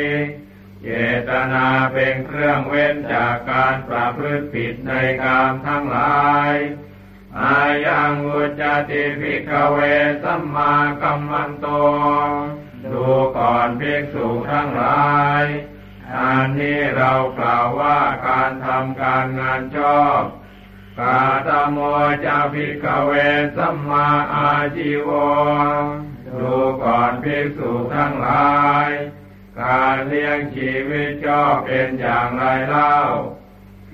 [0.84, 0.90] เจ
[1.30, 4.92] ตนาเป็นเครื่องเว้นจากการประพฤติผิดใน
[5.24, 6.54] กามทั้งหลาย
[7.40, 9.80] อายังอุจติภิกขเว
[10.24, 11.68] สัมมากัมมันโต
[12.91, 15.43] ดูก่อนภิกษุทั้งหลาย
[16.17, 20.21] อันนี้เรากล่าวว่าการทำการงานชอบ
[21.00, 21.78] กาตโม
[22.26, 23.12] จะภิกเว
[23.58, 25.10] สัมมาอาชีว
[26.39, 28.56] ดูก่อนภิกษุทั้งหลา
[28.88, 28.89] ย
[29.62, 32.98] การเลี้ยงชีวิตชอบเป็นอย่างไรเล่า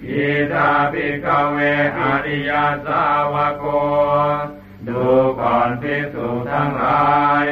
[0.08, 1.58] อิทาภิกเว
[2.00, 2.52] อริย
[2.88, 3.66] สาวโก
[4.88, 5.06] ดู
[5.42, 7.10] ก่อนภิกษุทั้งหลา
[7.44, 7.46] ย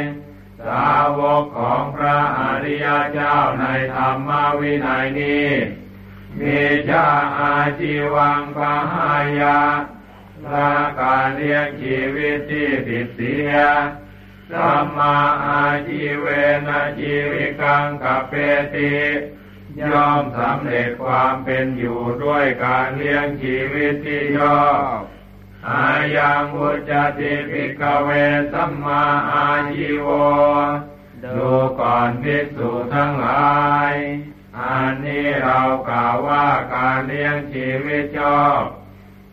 [0.70, 4.30] สาวกของพระอริยเจ้าในธรรม
[4.60, 5.50] วินัยนี้
[6.40, 7.08] มีชา
[7.40, 8.60] อาชีวังป
[8.94, 9.60] หายา
[10.54, 13.52] ละการเลี้ยงชีวิตที่ผิดเสีย
[14.52, 16.28] สัมมาอาชีเว
[16.68, 18.34] นะชีวิกังกับเป
[18.76, 18.96] ติ
[19.82, 24.62] ย่อมสำเร็จความเป็นอยู่ด้วยการเลี้ยงชีวิตที่ชอ
[24.96, 25.19] บ
[25.68, 28.10] อายังอุจติภิกเว
[28.52, 30.08] สัมมาอาชีว
[31.24, 31.48] ดู
[31.80, 33.54] ก่อนภิกษุทั้งหลา
[33.92, 33.94] ย
[34.60, 38.64] อันนี้เรากล่าวว่าการเลี้ยงชีวิตชอบ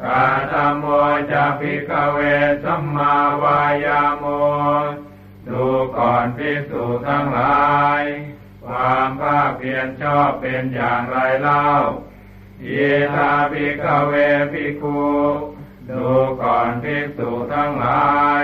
[0.03, 0.85] กาตโม
[1.33, 2.19] จะภิกเว
[2.65, 4.25] สัมมาวายาโม
[5.49, 5.65] ดู
[5.97, 7.67] ก่อนภิกษุทั้งหลา
[8.01, 8.03] ย
[8.67, 11.67] ความภาคเพียรชอบเป็นอย่างไรเล่า
[12.65, 12.71] เย
[13.15, 14.13] ธาภิกเว
[14.53, 15.01] ภิกขุ
[15.91, 16.07] ดู
[16.43, 18.43] ก่อนภิกษุทั้งหลาย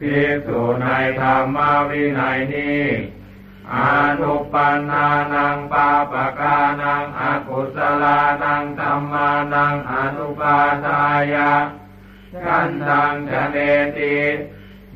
[0.00, 0.86] ภิกษุใน
[1.20, 1.56] ธรรม
[1.90, 2.84] วินัยนี้
[3.74, 3.76] อ
[4.20, 11.02] นุปันนานังปาปะกานังอกุศลานังธรรมานังอนุปาทา
[11.34, 11.52] ยะ
[12.44, 13.58] กันตังจะเน
[13.96, 14.18] ติ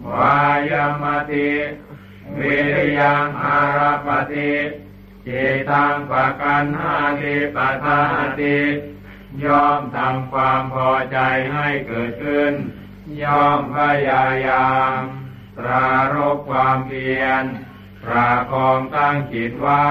[0.08, 0.36] วา
[0.70, 1.50] ยมติ
[2.38, 4.52] วิริยังอาราปติ
[5.26, 7.98] จิตังปะกันหาติปะทา
[8.40, 8.58] ติ
[9.44, 11.18] ย่อมทำความพอใจ
[11.52, 12.52] ให้เกิดขึ้น
[13.22, 14.98] ย่อมพยายาม
[15.58, 17.44] ปรารบความเพียร
[18.04, 19.88] ปราคองตั้งจิตไว้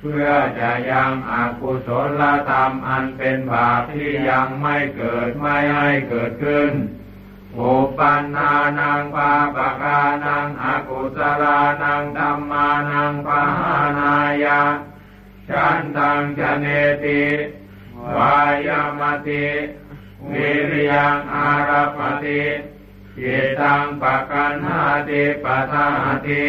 [0.00, 0.28] เพื่อ
[0.60, 1.88] จะยังอกุศ
[2.20, 6.72] ลธรรมอันเป็นบาปที่ยังไม่เกิดไม่ให้เกิดขึ้น
[7.58, 14.62] อุปันนานังปาปกานังอกุศลานังธรรมานังปหานายะ
[15.48, 16.66] ฉันตังจเน
[17.04, 17.22] ติ
[18.16, 18.36] วา
[18.66, 19.46] ยามติ
[20.30, 22.44] วิริยังอาราปติ
[23.18, 25.86] จิตังปะกันหาติปะทา
[26.26, 26.44] ติ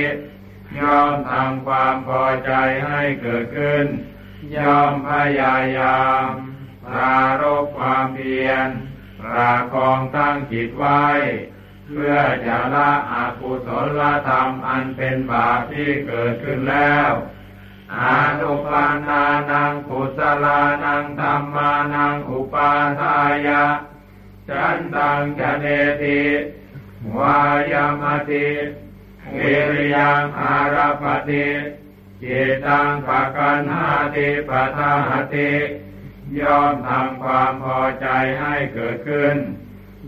[0.79, 2.51] ย่อมทำความพอใจ
[2.85, 3.85] ให้เกิดขึ้น
[4.55, 6.27] ย่อมพยายาม
[6.85, 8.67] ปรารบความเพียร
[9.21, 11.05] ปราคองตั้งจิตไว้
[11.87, 12.15] เพื่อ
[12.47, 17.11] จะละอกุศลธรรมอันเป็นบาปที่เกิดขึ้นแล้ว
[17.93, 22.69] อานุปานานังกุศลานังธรรมานังอุปา
[23.00, 23.17] ทา
[23.48, 23.65] ยะ
[24.50, 25.65] จันตังจะเน
[26.02, 26.21] ติ
[27.17, 27.39] วา
[27.71, 28.48] ยามติ
[29.36, 31.48] วิริยังอาราปติ
[32.24, 35.52] จิตังปะกันหาติปะทาหติ
[36.39, 38.08] ย่อมทำความพอใจ
[38.41, 39.38] ให้เกิดขึ้น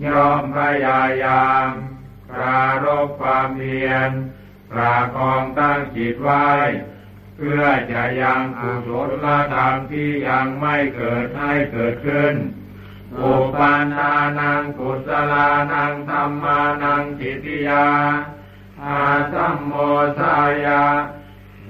[0.06, 1.68] ย่อมพยายาม
[2.30, 4.10] ปรารบความเพียร
[4.72, 6.48] ปราคองตั้งจิตไว้
[7.40, 8.90] เพื่อจะยังกุศ
[9.26, 12.34] ลธรรมที่ยังไม่เกิดให้เกิดขึ้น
[13.20, 17.88] อุปานานังกุศลานังธรรมานังจิติยา
[18.84, 19.02] อา
[19.34, 19.74] สัมโม
[20.20, 20.84] สายา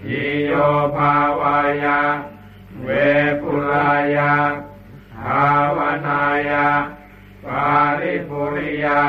[0.08, 0.54] อิโย
[0.96, 2.00] ภาวายา
[2.84, 2.90] เว
[3.42, 4.34] ปุลายา
[5.18, 5.46] ภา
[5.78, 6.68] วนายา
[7.46, 9.04] ปาริปุริยา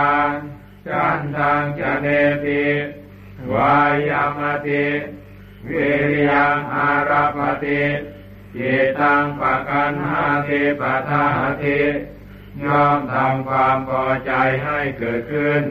[0.88, 2.07] จันทังจเน
[2.44, 2.64] ติ
[3.53, 3.75] วา
[4.09, 4.87] ยามติ
[5.66, 7.85] วิริยังอาราปติ
[8.57, 11.25] จิตังปะกันหาติปะทา
[11.62, 11.81] ติ
[12.64, 14.33] ย่อมทำความพอใจ
[14.64, 15.62] ให้เกิดขึ้น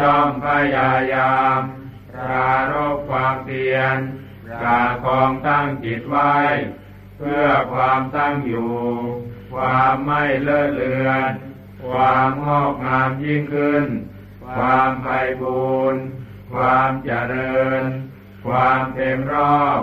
[0.00, 1.60] ย่อมพยายาม
[2.14, 3.96] ปรารบความเพียร
[4.62, 6.34] กาคองตั้งจิตไว้
[7.18, 8.74] เพื่อความตั้งอยู่
[9.52, 11.32] ความไม่เลอะเลือน
[11.84, 13.86] ความงอกงามยิ่งขึ้น
[14.56, 15.06] ความไพ
[15.42, 16.02] บูรณ์
[16.52, 17.82] ความเจริญ
[18.46, 19.82] ความเต็มรอบ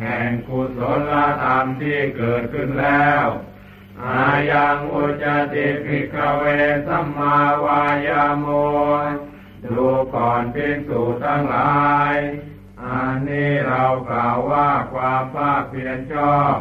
[0.00, 3.24] แห่งกุศลธรรมที่เกิดขึ้นแล้ว
[4.04, 6.44] อายังอุจติภิกเว
[6.86, 8.08] สัมมาวาย
[8.40, 8.46] โม
[9.64, 12.16] ดูก่อนภิกษุทั้งหลาย
[12.82, 16.56] อันนี้เรากล่าวว่าความภาคเพียรชอบ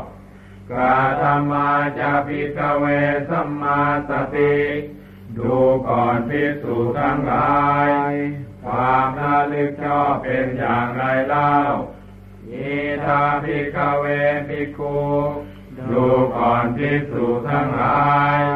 [0.71, 2.85] กาธรรมาจะภิกเว
[3.29, 4.57] สัมมาสติ
[5.37, 5.55] ดู
[5.87, 7.59] ก่อนภิกษุทั้งหลา
[8.09, 8.11] ย
[8.65, 11.55] ความระลึกชอบเป็นอย่างไรเล่า
[12.51, 14.05] อิทาภิกเว
[14.47, 14.99] ภิกขุ
[15.89, 18.11] ดูก่อนภิกษุทั้งหลา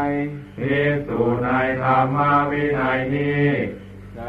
[0.06, 0.08] ย
[0.60, 1.50] ภิกษุใน
[1.84, 2.18] ธรรม
[2.52, 3.48] วินัยนี้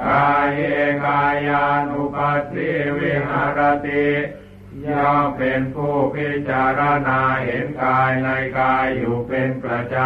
[0.07, 0.63] กายเอ
[1.05, 4.09] กายานุปัสสิวิหารติ
[4.87, 9.97] ย่อมเป็นผู้พิจารณาเห็นกายในกายอยู่เป็นประจ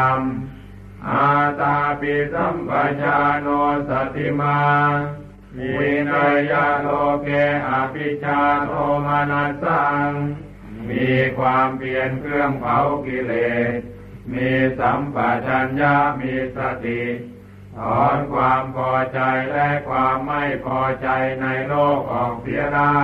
[0.50, 1.30] ำอา
[1.60, 2.70] ตาปิสัมป
[3.02, 3.48] ชาโน
[3.88, 4.58] สติมา
[5.58, 6.88] วินัยโล
[7.22, 7.28] เก
[7.68, 8.72] อภิชาโท
[9.06, 10.10] มานัสสัง
[10.88, 11.08] มี
[11.38, 13.34] ความเพียรเครื่องเผากิเล
[13.70, 13.72] ส
[14.32, 17.02] มีสัมปชัญญะมีสติ
[17.78, 19.20] ถอนความพอใจ
[19.52, 21.08] และความไม่พอใจ
[21.42, 23.00] ในโลกออกเสียได้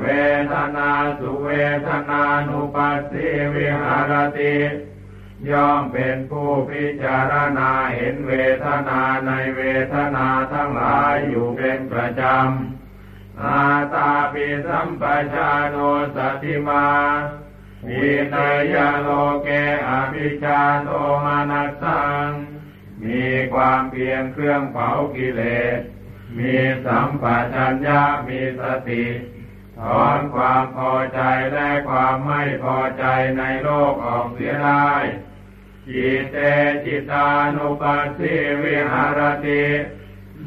[0.00, 0.06] เว
[0.52, 1.50] ทนาสุเว
[1.88, 4.56] ทนานุปัสสิวิหารติ
[5.50, 8.32] ย่อมเป็นผู้พิจารณาเห็นเว
[8.64, 15.02] ทนาในเวทนาทั้งหลายอยู่เป็นประจำอาตาปิสัมป
[15.34, 15.76] ชาโน
[16.16, 16.86] สติมา
[17.88, 18.36] วิน
[18.74, 19.08] ยโล
[19.44, 19.48] เก
[19.88, 20.90] อภิชาโท
[21.24, 22.28] มานัสสัง
[23.04, 23.24] มี
[23.54, 25.42] ความเพียรเครื่องเผากิเล
[25.76, 25.78] ส
[26.38, 26.54] มี
[26.86, 27.24] สัมป
[27.54, 29.04] ชัญญะมีสติ
[29.78, 31.20] ถอนความพอใจ
[31.52, 33.04] และความไม่พอใจ
[33.38, 34.90] ในโลกออกเสียได้
[35.94, 36.36] จิตเต
[36.84, 39.64] จิตานุปัสสิวิหารติ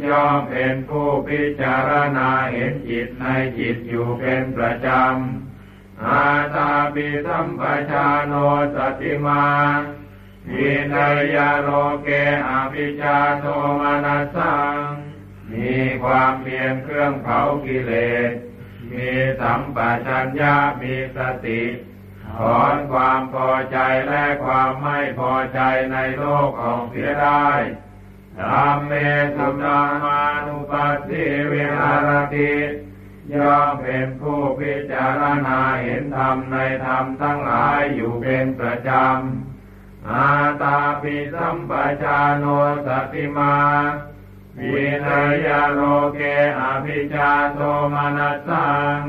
[0.06, 3.26] ย่อมเป็นผู้พิจารณาเห็นจิตใน
[3.60, 8.34] จิตอยู่เป็นประจำอาตาปิสัมปชาโน
[8.76, 9.46] สติมา
[10.54, 11.70] วินัยโล
[12.04, 12.10] เก
[12.50, 13.46] อภิชาโท
[13.82, 14.78] มานัสสัง
[15.52, 15.74] มี
[16.04, 17.94] ความเพียรเครื่องเผากิเล
[18.30, 18.32] ส
[18.92, 21.62] มีสัมปชัญญะมีสติ
[22.38, 25.60] ถอนความพอใจและความไม่พอใจ
[25.94, 27.48] ในโลกออกเสียได้
[28.40, 28.92] ธรรมเม
[29.36, 32.54] สุธรรมานุปัสสิวิหารติ
[33.36, 41.72] ย่อมเป็นผู้พิจารณาเห็นธรรมในธรรมทั้งหลายอยู่เป็นประจำ อาตาปิสัมป
[42.04, 42.46] ชาโน
[42.88, 43.56] สติมา
[44.74, 45.82] วินัยโล
[46.16, 46.22] เก
[46.60, 47.60] อภิชาโท
[47.94, 49.00] มานัสสัง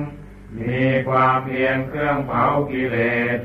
[0.59, 2.99] มีความเพียรเครื่องเผากิเล
[3.37, 3.39] ส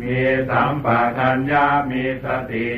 [0.00, 0.18] มี
[0.50, 0.86] สัมป
[1.18, 2.70] ชัญญะมีสติ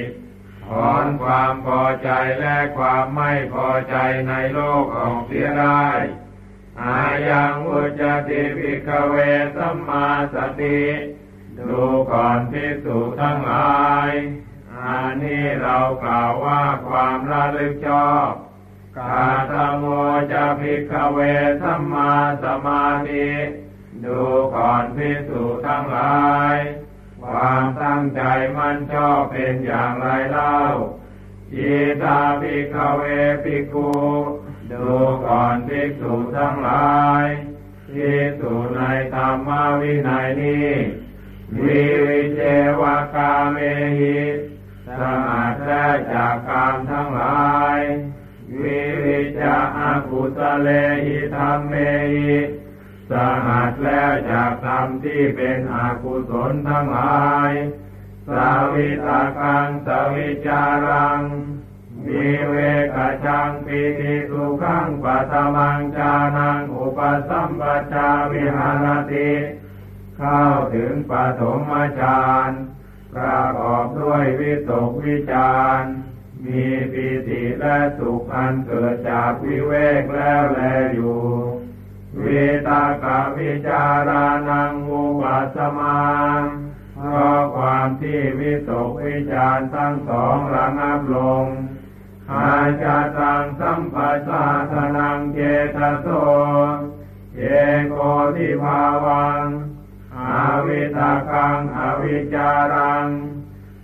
[0.67, 3.97] ถอนความพอใจและความไม่พอใจ
[4.29, 5.87] ในโลกออกเสียได้
[6.81, 9.17] อายังอุจติภิกเว
[9.57, 10.81] สัมมาสติ
[11.59, 14.11] ดูก่อนพิสูจทั้งหลาย
[14.79, 18.31] อันนี้เรากล่าวว่าความระลึกชอบ
[18.99, 19.85] กาตโม
[20.33, 21.19] จะภิกเว
[21.63, 22.13] สัมมา
[22.45, 23.33] สมาธิ
[24.05, 24.21] ดู
[24.55, 26.23] ก่อนพิสูจทั้งหลา
[26.55, 26.57] ย
[27.23, 28.23] ความตั้งใจ
[28.57, 30.59] มันชอบเป็นอย่างไรเล่า
[31.53, 33.03] จิตาภิกเว
[33.45, 33.91] ภิกขุ
[34.71, 34.89] ดู
[35.27, 37.27] ก่อนภิกษุทั้งหลาย
[37.93, 38.81] ภิกษุใน
[39.15, 39.49] ธรรม
[39.81, 40.71] วินัยนี้
[41.63, 42.41] วิวิเจ
[42.81, 42.83] ว
[43.15, 43.57] กาเม
[43.99, 44.21] หิ
[44.99, 47.79] สงัดและจากกามทั้งหลาย
[48.61, 49.57] วิวิจา
[50.09, 50.69] กุสเล
[51.05, 51.75] หิธรรมเม
[52.15, 52.37] หิ
[53.13, 53.15] ส
[53.47, 57.51] หัสแล้วจากธรรมที่เป็นอกุศลทั้งหลาย
[58.29, 61.23] สาวิตากังสวิจารัง
[62.07, 62.55] มีเว
[62.97, 62.97] ก
[63.27, 69.31] จังปีติสุขังปัตมังจานังอุปสัมปชาวิหารติ
[70.19, 70.43] เข้า
[70.75, 72.51] ถึงปฐมฌาน
[73.15, 75.83] ประกอบด้วยวิตกวิจาร
[76.45, 80.61] มีปีติและสุขอันเกิดจากวิเวกแล้วแล
[80.95, 81.62] อยู่
[82.21, 82.27] เว
[82.69, 85.99] ตากาวิจารานังอุปัสมา
[87.09, 91.47] เพราะความที่วิตกวิจารทั้งสองระงับลง
[92.33, 95.39] อาจาตังสัมปัสสะทนังเจ
[95.77, 96.09] ตโส
[97.37, 97.43] เย
[97.91, 97.95] โก
[98.37, 99.47] ทิภาวัง
[100.19, 103.09] อาวิตากังอวิจารัง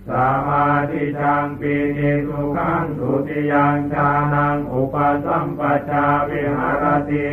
[0.09, 0.11] ส
[0.47, 7.29] มาธิจังปีนิสุขังสุติยังชานังอุปสัมปชาวิหารติ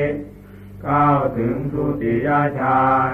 [0.86, 2.28] เข้าถึงสุติย
[2.60, 3.12] ฌาน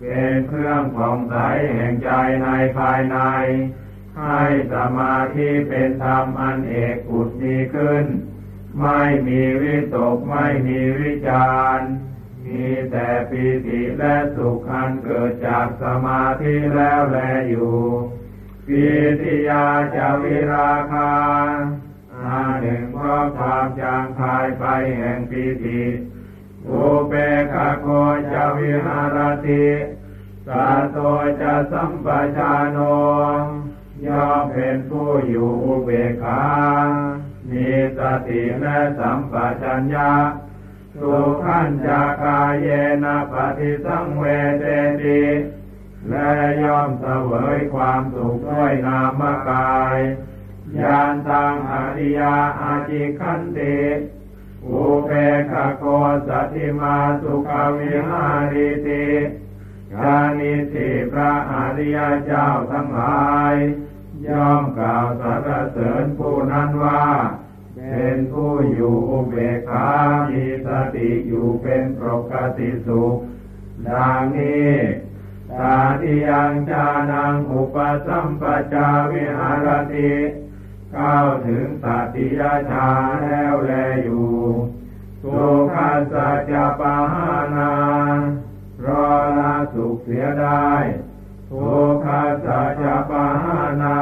[0.00, 1.36] เป็นเครื่องผ่องใส
[1.74, 2.10] แห่งใจ
[2.42, 2.48] ใน
[2.78, 3.18] ภายใน
[4.18, 4.40] ให้
[4.72, 8.04] สมาธิเป็นธรรมอันเอกอุดมีขึ้น
[8.80, 11.78] ไม่มีวิตกไม่มีวิจาร
[12.44, 17.18] มีแต่ปีติและสุขอันเกิดจากสมาธิแล้วแล
[17.48, 17.76] อยู่
[18.66, 18.84] ปี
[19.20, 19.66] ติยา
[19.96, 21.12] จะวิราคา
[22.16, 24.64] อาหนึ่งเพราะความจางคายไป
[24.96, 25.82] แห่งปีติ
[26.68, 27.12] อุเบ
[27.52, 27.86] กโก
[28.32, 29.66] จะวิหารติ
[30.46, 30.98] สัตโต
[31.40, 32.06] จะสัมป
[32.36, 32.78] ชานโน
[34.06, 36.42] ย่อมเป็นผู้อยู่อุเบกขา
[37.50, 40.12] มีสติและสัมปชัญญะ
[40.98, 42.68] สุขันจากายเย
[43.04, 44.24] นะปฏิสังเว
[44.60, 44.64] เต
[45.02, 45.22] ติ
[46.08, 46.30] และ
[46.62, 49.96] ย่อมเสวยความสุขด้วยนามกาย
[50.80, 53.76] ยานตังอริยาอาจิคันติ
[54.66, 55.10] อุเป
[55.50, 55.84] กโก
[56.28, 59.06] สัติมาสุขวิหาริติ
[59.94, 63.54] กานิสิพระอริยเจ้าทั้งหลาย
[64.26, 67.04] ย่อมกล่าวสรรเสริญผู้นั้นว่า
[67.90, 69.88] เป็นผู้อยู่อุเบกขา
[70.30, 73.16] มีสติอยู่เป็นปกติสุข
[73.88, 74.72] ดังนี้
[75.58, 78.42] ตาทิยังจานังอุปสัมป
[78.72, 80.12] จาวิหารติ
[80.92, 82.88] เข้าวถึงสัติยาชา
[83.22, 83.72] แล้วแล
[84.04, 84.30] อยู่
[85.22, 87.72] สุขัสสัจปะหานา
[88.86, 89.06] รอ
[89.38, 90.68] ละสุขเสียได้
[91.50, 94.00] ทุกขัสสัจปะหานา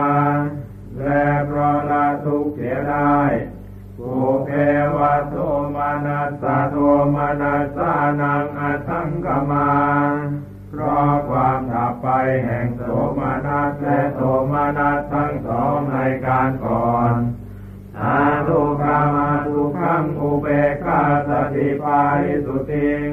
[1.04, 3.18] และเพราะละทุกเสียได้
[3.98, 4.14] ภู
[4.44, 4.50] เพ
[4.96, 5.36] วะโท
[5.76, 6.76] มานัสโท
[7.14, 9.68] มานัสานังอัตังกมา
[10.70, 12.08] เพราะความดับไป
[12.44, 12.82] แห่งโส
[13.18, 14.20] มนัสและโท
[14.52, 15.14] มนัส
[16.38, 17.14] การก่อน
[18.00, 18.18] อา
[18.48, 23.08] ทุกขามาทุกขังอุเบกขาสติปาริสุติง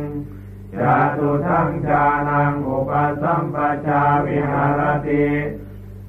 [0.79, 0.81] จ
[1.17, 5.27] ตุทังจานังอุปสัมปชาวิหารติ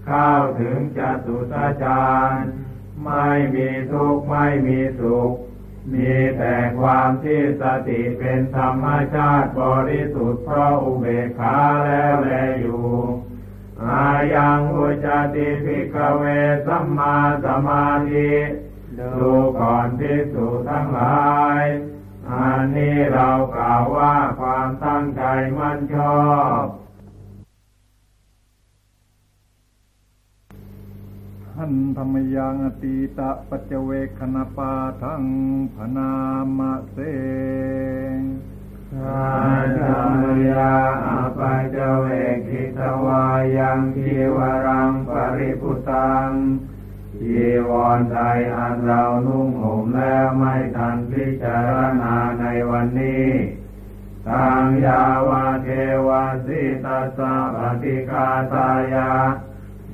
[0.07, 0.29] เข้า
[0.61, 2.33] ถึงจตุตาจาร
[3.05, 5.33] ไม่มีทุกข์ไม่มีสุข
[5.93, 11.57] มีแต่ความที่สติเป็นธรรมชาติบริสุทธิ์เพราะอุเบกขา
[11.87, 12.87] แล้วแลอยู่
[13.85, 14.05] อา
[14.35, 16.23] ยังอุจติภิกเว
[16.67, 18.33] สัมมาสมาธิ
[18.99, 21.27] ดูก่อนพิสูจทั้งหลา
[21.63, 21.65] ย
[22.31, 25.23] อันนี้เรากล่าวว่าความตั้งใจ
[25.59, 26.25] มั่นชอ
[26.63, 26.65] บ
[31.55, 34.73] หันธรรมยังอตีตะปัจเจเวคณปา
[35.03, 35.25] ทัง
[35.75, 36.13] พนา
[36.59, 36.97] มะเส
[39.05, 40.73] อาธรรมยา
[41.07, 42.07] อปัจเจเว
[42.49, 43.25] กิตวา
[43.57, 46.31] ยังทีวรังปริพุตัง
[47.21, 48.19] จีวรใด
[48.57, 51.71] อันเรานุ่งห่มแล้วไม่ทันพิจาร
[52.01, 53.31] ณาในวันนี้
[54.29, 55.69] ทางยาวาเท
[56.07, 59.13] วาสิตาสาปฏิกาตายา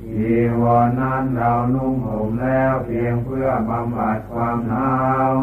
[0.01, 4.91] จีวรนั้นเรานุ่งห่มแล้วเพียงเพื่อบำบัดความหนา
[5.29, 5.33] ว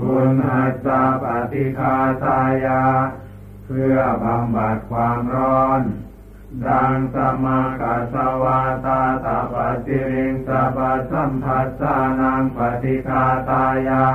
[0.00, 2.82] บุญหัสสะปฏิคาตายา
[3.66, 5.80] เพื่อบำบัดความร้อน
[6.66, 10.78] ดังสมากัสวาตาตาปฏิริงสัพ
[11.12, 14.06] สัมผัสสานังปฏิคาตายะ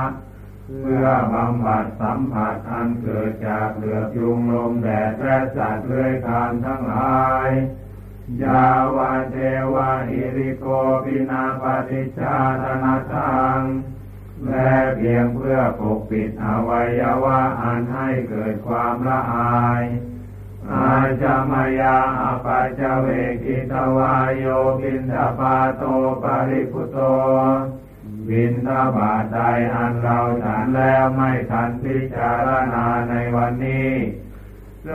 [0.82, 7.50] เพื่อบำบัดสัมผัสอันเกิดจากเหลือยุงลมแดดและสัตว์เลื้อยคานทั้งหลาย
[8.42, 8.66] ยา
[8.96, 9.36] วาเท
[9.74, 10.66] วาอิริโก
[11.04, 13.60] ปินาปฏิชาธนาทัง
[14.46, 19.82] และเพียงเพื่อปกปิดอวัยวะอันให้เกิดความละอาย
[20.72, 23.06] อาจามายาอปัจเว
[23.44, 24.44] กิตวายโย
[24.80, 25.82] ปินทปาโต
[26.22, 26.98] ปริพุโต
[28.28, 29.38] บินทบาทใด
[29.74, 33.92] อันเราฉันแล้วไม่ทันพิจารณาในวันนี้
[34.84, 34.88] โส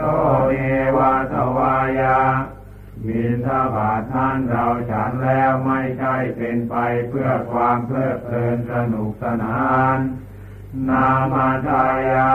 [0.50, 0.56] เอ
[0.96, 2.18] วาทวายา
[3.08, 6.76] บินทบาทนั้นเราฉันแล้วไม่ใช่เป็นไป
[7.08, 9.58] เพื่อความเพลิดเพลินสนุกสนา
[9.96, 9.98] น
[10.88, 12.30] นามาทายา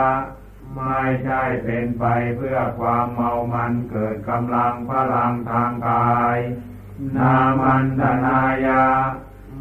[0.76, 2.06] ไม่ใช่เป็นไป
[2.38, 6.38] เพื่อความเมามันเกิดกำลังพลังทางกาย
[7.18, 8.86] นามันธนายา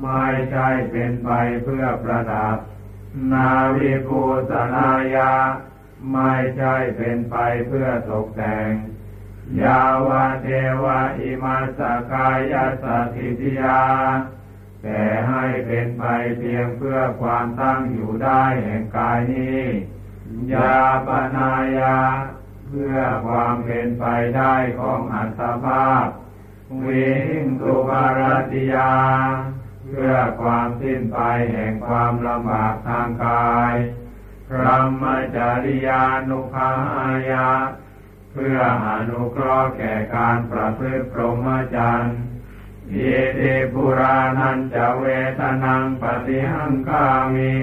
[0.02, 1.30] ไม่ใช่เป็นไป
[1.64, 2.56] เพื่อประดับ
[3.32, 5.32] นาวิภูสนายา
[6.12, 7.36] ไม่ใช่เป็นไป
[7.68, 8.72] เพื่อตกแต่ง
[9.62, 10.46] ยาวาเท
[10.82, 11.80] วะอิมาส
[12.12, 12.84] กายส
[13.14, 13.80] ถิติยา
[14.82, 16.04] แต่ให้เป็นไป
[16.38, 19.62] เพียงเพื่อความตั้งอยู่ได้แห่งกายนี้
[20.52, 21.98] ยาปนายา
[22.68, 24.04] เพื่อความเป็นไป
[24.36, 26.06] ได้ของอัตภาพ
[26.86, 28.20] วิงตุภาร
[28.52, 28.92] ติยา
[29.88, 31.18] เพื่อความสิ้นไป
[31.52, 33.74] แห่งความลำบากทางกาย
[34.48, 35.04] พระม
[35.36, 37.48] จริยานุภาายา
[38.38, 42.16] พื่ออนุเคราะห์แก่การประพฤติพรหมจรรย์
[42.92, 45.04] อิติปุรานันจะเว
[45.38, 47.54] ทนังปฏิหังคามิ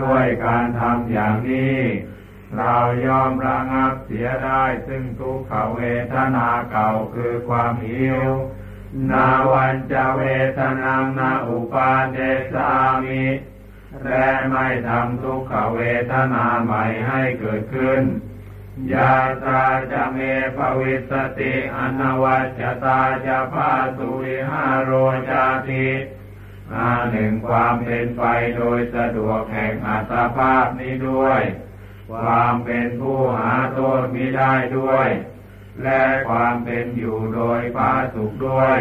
[0.00, 1.80] ด้วยการทำอย่างนี้
[2.56, 2.76] เรา
[3.06, 5.80] ยอมระงับเสียได้ซึ่งทุกขเว
[6.12, 8.20] ทนาเก่าคือความหิว
[9.10, 10.22] นาวันจะเว
[10.58, 12.18] ทนังนาอุปาเด
[12.52, 12.70] สา
[13.04, 13.24] มิ
[14.04, 15.80] และไม่ทำทุกขเว
[16.12, 18.02] ทนาใหม่ให้เกิดขึ้น
[18.92, 19.12] ยา
[19.44, 19.62] ตา
[19.92, 20.18] จะเม
[20.56, 24.92] ภวิสติอนวัจตาจะพาสุวิหารโร
[25.30, 25.86] จาติ
[26.74, 28.22] อาหนึ่งความเป็นไป
[28.56, 31.42] โดยสะดวกแห่งอัตภาพนี้ด้วย
[32.10, 35.08] ความเป็นผู้หาโทษมิได้ด้วย
[35.82, 38.78] และความเป็นอยู่โดยพาสุขด้วย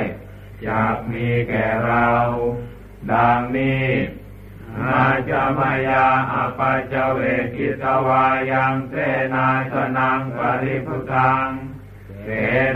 [0.65, 2.09] จยากมีแก่เรา
[3.11, 3.85] ดังนี้
[4.83, 7.19] อาจามายาอปัจเว
[7.55, 8.93] กิตวายังเส
[9.33, 11.47] นาสนังปริพุทัง
[12.23, 12.27] เส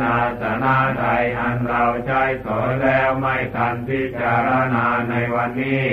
[0.01, 1.03] นาสนาใด
[1.39, 5.87] อันเราใช้สอนแล้วไม่ทันพิจารณาในวันนี้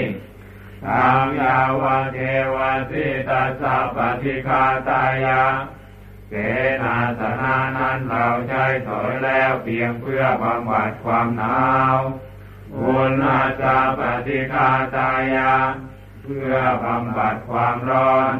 [0.86, 2.18] ทางยาวะเท
[2.54, 2.56] ว
[2.90, 5.42] สิตาสัพพิคาตายา
[6.28, 6.34] เส
[6.82, 11.58] นาสนานั้นเราใช้ถอยแล้วเพียงเพื่อบำบัดความหนา
[11.94, 11.98] ว
[12.74, 15.52] บุญอาจาปฏิคาตายา
[16.28, 16.54] เพื่อ
[16.84, 18.34] บำบัดความร้อน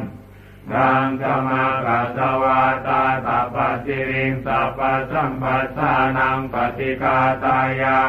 [0.73, 4.79] ดังธรรมากัสวาตาตัปสิริงสัพพ
[5.11, 7.99] สัมปัสสานังปฏิกาตายา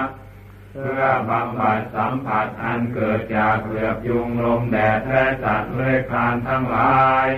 [0.73, 7.29] เพื่อบำบัดสัมผัสอันเกิดจากเหลือบยุงลมแดดและสัตว์เลื้อยคลานทั้งหลาย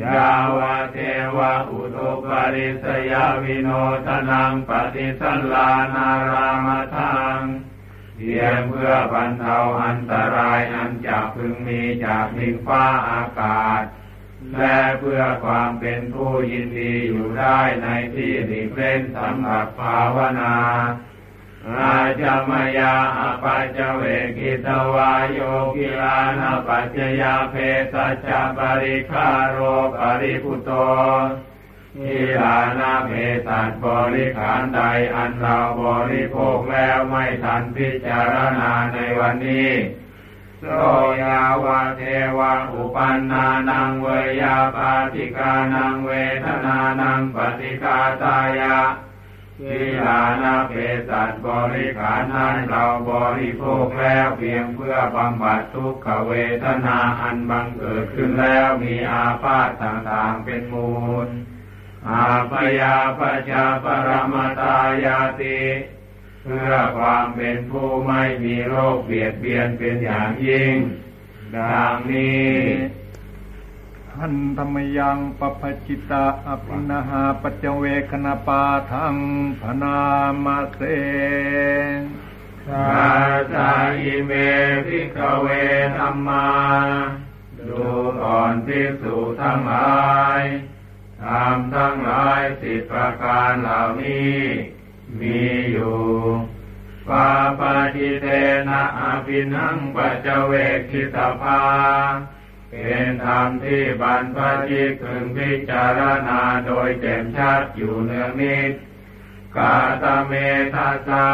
[0.00, 0.98] ยาวะเท
[1.36, 3.68] วะอุตุปริสยาวิโน
[4.06, 7.40] ทนังปฏิสันลานารามทัง
[8.24, 13.82] เพียงเพื่อบรรเทาอันตรายอันจะพึงมีจากดินฟ้าอากาศ
[14.58, 20.56] และเพื่อความเป็นผู้ยินดีอยู่ได้ในที่หลีกเล่นสำหรับภาวนา
[21.68, 24.02] อาจามยาอปัจเว
[24.38, 25.38] กิตวายโย
[25.76, 27.54] กิลานาปัจจยาเพ
[27.92, 29.58] สัจปริคาโร
[29.94, 30.70] ปริพุโต
[31.96, 33.10] ทีลานาเพ
[33.46, 34.80] สัตบริขารใด
[35.14, 39.72] อันเราบริโภคแล้วไม่ทันพิจารณาในวันนี้
[40.60, 40.66] โส
[41.22, 42.02] ยาวาเท
[42.38, 44.08] วะอุปันนานังเว
[44.42, 46.12] ยาปาติกานังเว
[46.44, 48.78] ทนานังปฏิกาตายะ
[49.60, 50.72] ทีลานาเพ
[51.08, 56.32] สัตบริขารนั้นเราบริโภคแล้วเพียงเพื่อบำบัดทุกขเว
[56.64, 60.92] ทนาอันบังเกิดขึ้นแล้วมีอาพาธต่างๆเป็นมู
[61.26, 61.28] ล
[62.08, 65.60] อาปยาปชาปรมตายาติ
[66.42, 70.76] เพื่อความเป็นผู้ไม่มีโรคเบียดเบียนเป็นอย่างยิ่ง
[71.56, 72.52] ดังนี้
[74.18, 79.16] หันธรรมยังปปจิตาอภินาหาปัจเวคณปาทัง
[79.60, 79.98] พนา
[80.44, 80.80] มาเส
[82.66, 82.86] สา
[83.54, 84.32] จาอิเม
[84.86, 85.46] พิกเว
[85.96, 86.46] ธรรมา
[87.68, 87.84] ดู
[88.22, 89.92] ก่อนพิสูจทั้งหลา
[90.40, 90.42] ย
[91.24, 94.38] ธรรมทั้งหลายสิบประการเหล่านี้
[95.20, 95.42] มี
[95.72, 96.00] อยู่
[97.08, 98.26] ปาปาจิเต
[98.68, 100.52] นะอภินังปัจเว
[100.90, 101.62] กิตาภา
[102.70, 108.72] เป็นธรรมที่บรรพชิตพึงพิจารณาโดยแจ่มชัดอยู่เนืองนิด
[109.56, 110.32] กาตเม
[110.74, 111.28] ทัสสะ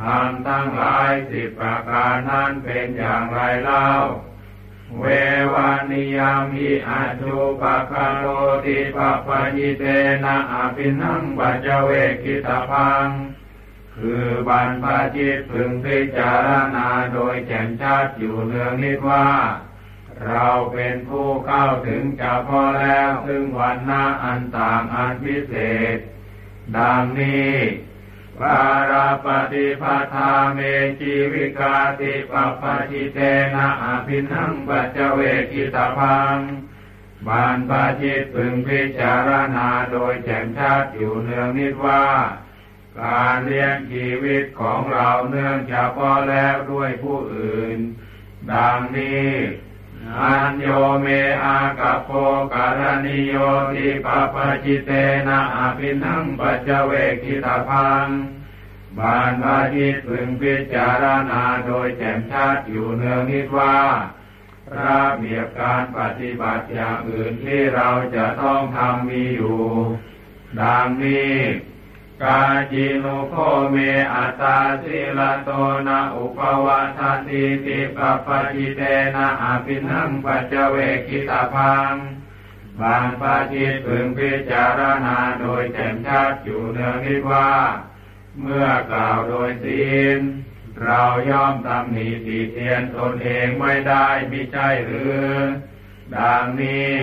[0.00, 3.88] ธรรมทั้งหลายสิบประการนั้นเป็นอย่างไรเล่า
[5.00, 5.04] เว
[5.52, 8.26] วานิยามิอาจุปะคาโร
[8.64, 9.84] ติปะปะยิเต
[10.24, 11.90] นะ อะภิณหังปัจจะเว
[12.22, 13.08] กขิตัพพัง
[13.94, 14.84] คือบรรพ
[15.14, 19.26] ชิตพึงพิจารณาโดยแจ่มชัดอยู่เนืองนิจว่า
[20.28, 25.54] เราเป็นผู้เข้าถึงเฉพาะแล้วซึ่งวันหน้าอันต่างอันพิเศ
[25.94, 25.96] ษ
[26.76, 27.52] ดังนี้
[28.40, 28.60] ปะ
[28.90, 29.84] ระปะฏิพั
[30.14, 30.58] ทธาเม
[31.00, 33.18] ชีวิกาติปัพพะชิเต
[33.54, 35.20] นะ อะภิณหังปัจจะเว
[35.52, 36.38] กิตาพัง
[37.26, 42.04] บานปาจิตพึงพิจารณาโดยแจ่มชัดอยู่เนืองนิดว่า
[43.00, 47.78] การเลี้ยงชีวิตของเราเนื่องจากพอแล้วด้วยผู้อื่น
[48.52, 49.30] ดังนี้
[50.20, 50.66] อันโย
[51.02, 51.06] เม
[51.44, 52.10] อากาโป
[52.52, 53.34] การณิโย
[53.74, 54.90] ติปปจิเต
[55.28, 56.92] นะอภินังปัจเว
[57.22, 58.06] กิตาพัง
[58.98, 63.76] บานพาจิตพึงพิจารณาโดยแจ่มชัดอยู่เนืองนิดว่า
[64.78, 69.60] ระเบียบการปฏิบัติอย่างอื่นที่เราจะต้องทำมีอยู่
[70.60, 71.36] ดังนี้
[72.22, 72.40] กา
[72.72, 73.34] จิโนโค
[73.70, 73.76] เม
[74.14, 75.50] อัตตาสิลโต
[75.86, 78.82] นะอุปวัตติติปปจิเต
[79.16, 81.94] นะอภินังปัจเจเวกิตาพัง
[82.80, 87.50] บางปาจิตพึงพิจารณาโดยแจ่มชัดอยู่เนืองนิดว่า
[88.40, 89.84] เมื่อกล่าวโดยศี
[90.18, 90.20] ล
[90.82, 95.22] เราย่อมตำหนิติเตียนตนเองไม่ได้ไม่ใช่หรือ
[96.16, 96.94] ดังนี้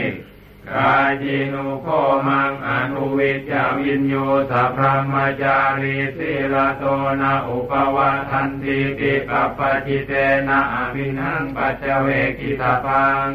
[0.72, 1.88] กาจินุโค
[2.28, 4.16] มังอนุวิจาวินโย
[4.52, 4.80] สัพพ
[5.14, 6.84] มจารีสิลโต
[7.22, 10.12] นะอุปวัทันติติปัปจิเต
[10.48, 12.08] นะอภินังปัจเจเว
[12.40, 13.28] กิตาพัง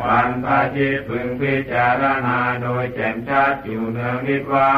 [0.00, 4.74] วันปะจิตพึงพิจารณาโดยแจ่มชัดอยู่เนืองนิดว่า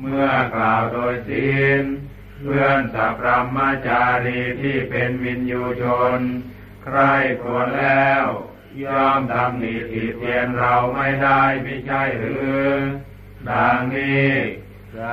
[0.00, 1.48] เมื่อกล่าวโดยศี
[1.80, 1.82] ล
[2.42, 3.24] เพื่อนสัพพ
[3.56, 5.84] มจารีที่เป็นวินยูช
[6.18, 6.20] น
[6.84, 6.98] ใคร
[7.42, 8.26] ควรแล้ว
[8.82, 12.68] ย่อมทำหนีติเตียนเราไม่ได้ไม่ใช่หรือ
[13.48, 14.32] ดังนี้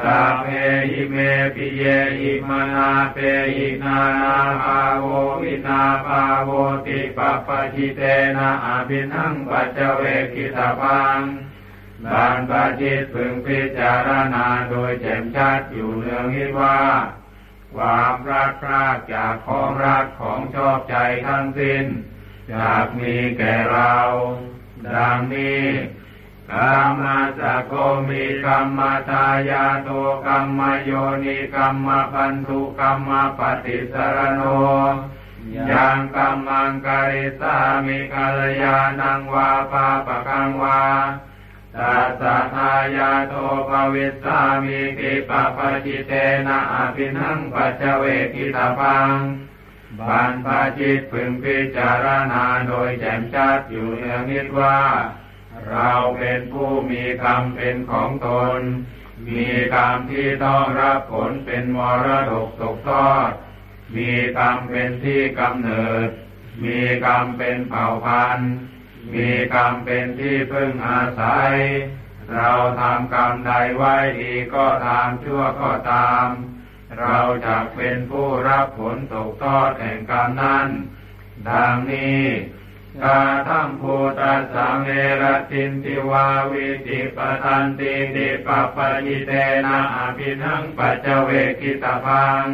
[0.04, 0.48] สาเพ
[0.92, 1.16] หิเม
[1.56, 1.84] ปิเย
[2.20, 3.18] หิมานาเป
[3.56, 5.06] หินานาภาโว
[5.42, 6.50] วินาภาโว
[6.86, 8.02] ติปปะชิเต
[8.38, 10.04] นะอภินังปัจเจเว
[10.34, 11.20] กิตาพัง
[12.06, 16.80] บานปาจิตพึงพิจารณาโดยแจ่มชัดอยู่เนืองนิว่า
[17.76, 20.96] ความรักพรากจากของรักของชอบใจ
[21.26, 21.86] ทั้งสิ้น
[22.54, 23.96] จากมีแก่เรา
[24.96, 25.66] ดังนี้
[26.52, 27.04] กรรม
[27.40, 27.74] สะโก
[28.10, 28.80] มีกรรม
[29.10, 29.90] ตายาโต
[30.26, 30.92] กรรมโย
[31.24, 34.42] นิกรรมพันธุกรรมปฏิสรโน
[35.72, 40.82] ยังกรรมังกริสามิกัลยานังวาปาปะกังวา
[41.78, 43.34] ตัสสะทายาโต
[43.70, 46.12] ภวิสามิกิปะปะจิเต
[46.48, 49.14] นะอภินังปัจเวกิตาพัง
[50.08, 54.80] บันปาจิตพึงพิจารณาโดยแจ่มชัดอยู่เนืองนิดว่า
[55.70, 58.62] เราเป็นผู้มีกรรมเป็นของตน
[59.28, 63.32] มีกรรมที่ต้องรับผลเป็นมรดกตกทอด
[63.96, 66.10] มีกรรมเป็นที่กำเนิด
[66.64, 68.52] มีกรรมเป็นเผ่าพันธุ์
[69.14, 71.54] มีกรรมเป็นที่พึ่งอาศัย
[72.36, 76.28] เราทำกรรมใดไว้ดีก็ตามชั่วก็ตาม
[77.00, 80.68] เราจะเป็นผู้รับผลตกทอดแห่งกรรมนั้น
[81.50, 82.26] ดังนี้
[83.04, 84.88] กาทัมภูตัสสะเม
[85.22, 89.32] รตินติวาวิติปทันติติปปะจิเต
[89.66, 91.30] นะอภินังปัจเจเว
[91.60, 92.46] กิตาพัง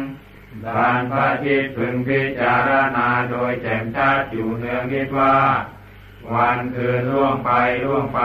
[0.66, 5.36] ดานพระจิตพึงพิจารณาโดยแจ่มชัดอยู่เนืองนิดว่า
[6.32, 7.50] วันคืนล่วงไป
[7.84, 8.22] ล่วงไป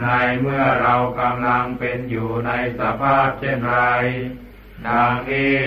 [0.00, 0.06] ใน
[0.40, 3.78] เมื่อเรากำลังเป็นอยู่ในสภาพเช่นไร
[4.86, 5.58] ดังนี้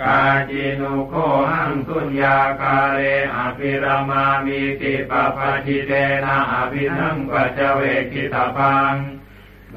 [0.00, 1.14] กาจินุโค
[1.50, 3.00] หังสุญญาคาเล
[3.36, 5.92] อภิรามามีติปปะจิเต
[6.24, 7.80] นะอภินังปัจเว
[8.12, 8.94] กิตาพัง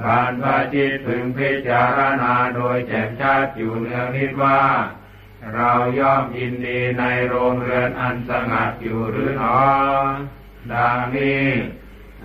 [0.03, 4.61] บานพระจิตถึงพิจารณาโดยแจ่มชัดอยู่เนืองนิดว่า
[5.53, 9.57] เราย่อมยินดีในโรงเรือนอันสงัดอยู่หรือหนอ
[10.73, 11.45] ดังนี้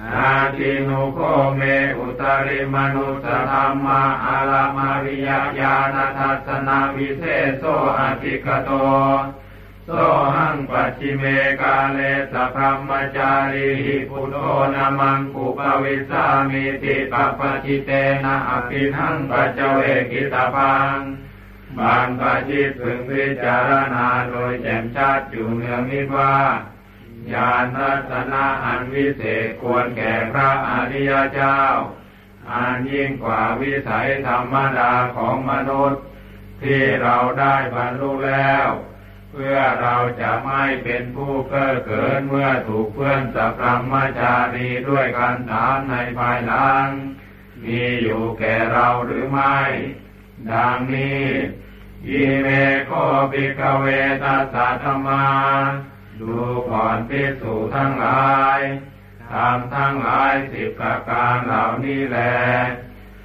[0.09, 1.19] อาทินุโค
[1.57, 1.63] เม
[1.99, 5.31] อุตริมนุสธรรมะอาลามาริย
[5.61, 7.65] ญาณทัศนาวิเศษโส
[7.99, 8.71] อธิกโต
[9.85, 9.91] โส
[10.35, 11.25] หังปัจฉิเม
[11.61, 11.99] กาเล
[12.33, 14.37] สะพรหมะจารีหิปุฏโฐ
[14.75, 17.91] นะ มังกุ ภะวิสสามีติปัพพะชิเต
[18.25, 19.81] นะ อะภิณหังปัจจะเว
[20.11, 20.99] กขิตัพพัง
[21.79, 26.35] บรรพชิตพึงพิจารณาโดยแจ่มชัดอยู่เนืองนิจว่า
[27.33, 31.61] ญาณทัศนะอันวิเศษควรแก่พระอริยเจ้า
[32.53, 36.03] อันยิ่งกว่าวิสัยธรรมดาของมนุษย์
[36.63, 38.69] ที่เราได้บรรลุแล้ว
[39.33, 43.63] เพื่อเราจะไม่เป็นผู้เก้อเขินเมื่อถูกเพื่อนสพรห
[43.93, 46.87] มจารีด้วยกันถามในภายหลัง
[47.65, 49.59] มีอยู่แก่เราหรือไม่
[50.51, 51.27] ดังนี้
[52.09, 52.49] อิเม
[52.87, 52.91] โข
[53.33, 53.87] ภิกขะเว
[54.23, 55.27] ทะสะธัมมา
[56.21, 56.39] ดู
[56.71, 58.61] ก่อนภิกษุทั้งหลาย
[59.31, 62.19] ธรรมทั้งหลายสิบประการเหล่านี้แล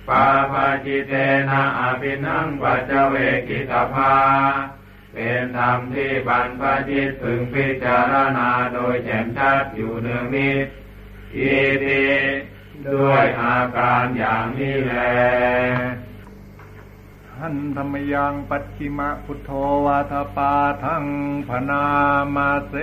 [0.08, 1.14] ปาปาจิเต
[1.50, 3.16] นะอภินังปัจเจเว
[3.50, 4.16] กิตภา
[5.14, 10.68] เป็นธรรมที่บรรพจิตพึงพิจารณาโดยแจ่มชัดอยู่เนืองนิด
[11.36, 12.06] อิติ
[12.88, 14.96] ด้วยอาการอย่างนี้แล
[17.40, 19.52] หันธรรมยังปัจฉิมพุทโธ
[19.86, 21.06] วาทปาทัง
[21.48, 21.86] พนา
[22.36, 22.74] มาเส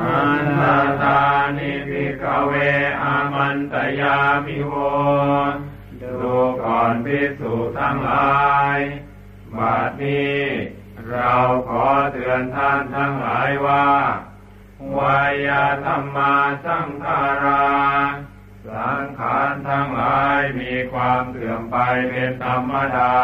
[0.00, 1.20] อันตาตา
[1.56, 2.52] นิพิกเว
[3.02, 4.72] อามันตยามิโว
[6.00, 8.42] ดูก่อนพิสูทั้งหลา
[8.76, 8.78] ย
[9.56, 10.40] บัดนี้
[11.08, 11.34] เรา
[11.68, 13.88] ขอเตือนท่านทั้งหลายว่า
[14.96, 16.34] วายาธรรมา
[16.64, 17.64] สังขารา
[18.68, 21.76] สังขารทั้งหลายมีความเสื่อมไป
[22.10, 23.14] เป็นธรรมดา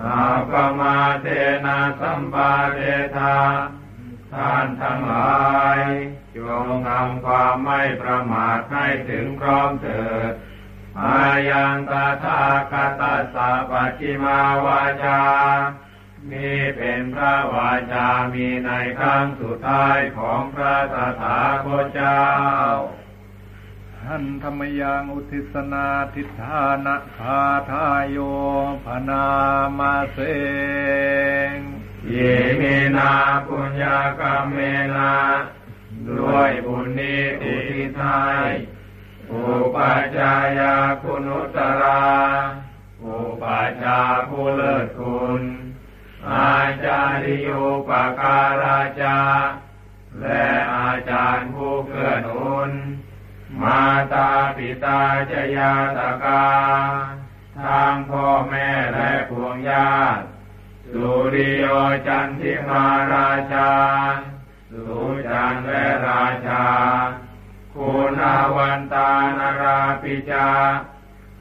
[0.00, 1.26] หากปมาเท
[1.66, 2.80] นะสัมปาเท
[3.16, 3.36] ธา
[4.32, 5.80] ท่านทั้งหลาย
[6.36, 10.32] จงทำความไม่ประมาทให้ถึงพร้อมเถิด
[11.00, 11.92] อายังต
[12.24, 13.02] ถาคต
[13.34, 15.22] สาปัจิมาวาจา
[16.32, 22.22] นี่เป็นพระวาจามีในครั้งสุดท้ายของพระตถาคตเจ้า
[24.08, 27.40] หันธรรมยังอุทิศนาทิฏฐานะคา
[27.70, 28.18] ทายโย
[28.84, 29.26] พนา
[29.78, 30.18] มาเส
[32.10, 32.16] เย
[32.60, 33.12] มินา
[33.46, 34.58] ปุญญากรรมเม
[34.94, 35.14] นา
[36.08, 38.30] ด้วยบุญนี้อุทิศให้
[39.32, 39.44] อุ
[39.74, 42.04] ปาจายาคุณุตรา
[43.04, 45.42] อุปาจาผู้เลิศคุณ
[46.30, 47.50] อาจาริโย
[47.88, 47.90] ป
[48.20, 49.18] การาจา
[50.20, 50.44] และ
[50.74, 52.72] อาจารย์ผู้เกื้อหนุน
[53.62, 53.80] มา
[54.12, 55.00] ตาปิตา
[55.30, 56.44] จยาตกา
[57.62, 60.22] ทางพ่อแม่และพวงญาติ
[60.90, 61.64] สุริโย
[62.06, 63.70] จันทิมาราชา
[64.70, 66.64] สุจันและราชา
[67.74, 70.48] คุณาวันตานราปิจา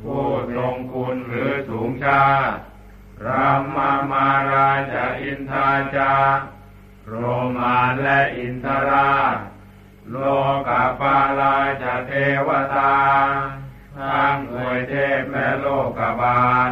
[0.01, 2.55] ผู้ทรงคุณหรือสูงชาติ
[3.25, 6.13] รามามาราชอินทาจา
[7.07, 7.13] โร
[7.57, 9.37] มานและอินทราช
[10.11, 10.15] โล
[10.67, 12.11] กาปาลาจะเท
[12.47, 12.93] วตา
[13.97, 16.71] ทั้งอวยเทพและโลกบาล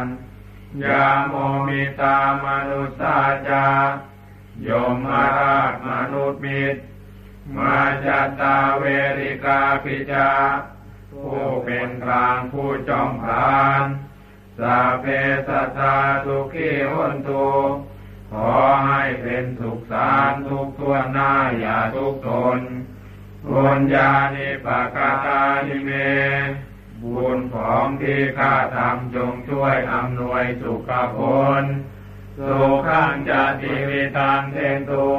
[0.84, 1.34] ยาโม
[1.68, 3.18] มิตามนุษสา
[3.48, 3.66] จา
[4.66, 6.80] ยมมาราชมนุษย์มิตร
[7.56, 8.84] มาจัตตาเว
[9.20, 10.30] ริกาปิจา
[11.12, 13.84] ผู้เป็นกลางผู้จอมผาน
[14.58, 15.04] สาเพ
[15.48, 17.50] สัตตาทุกขีหุนตุ
[18.32, 18.50] ขอ
[18.86, 22.58] ให้เป็นสุขสารทุกทั่วหน้าอย่าทุกตน
[23.48, 25.90] บุญญาณิปกาตานิเม
[27.02, 31.18] บุญของที่ข้าทำจงช่วยอำนวยสุขผ
[31.62, 31.64] ล
[32.38, 35.10] สุขังจะติวิตังเทนตุ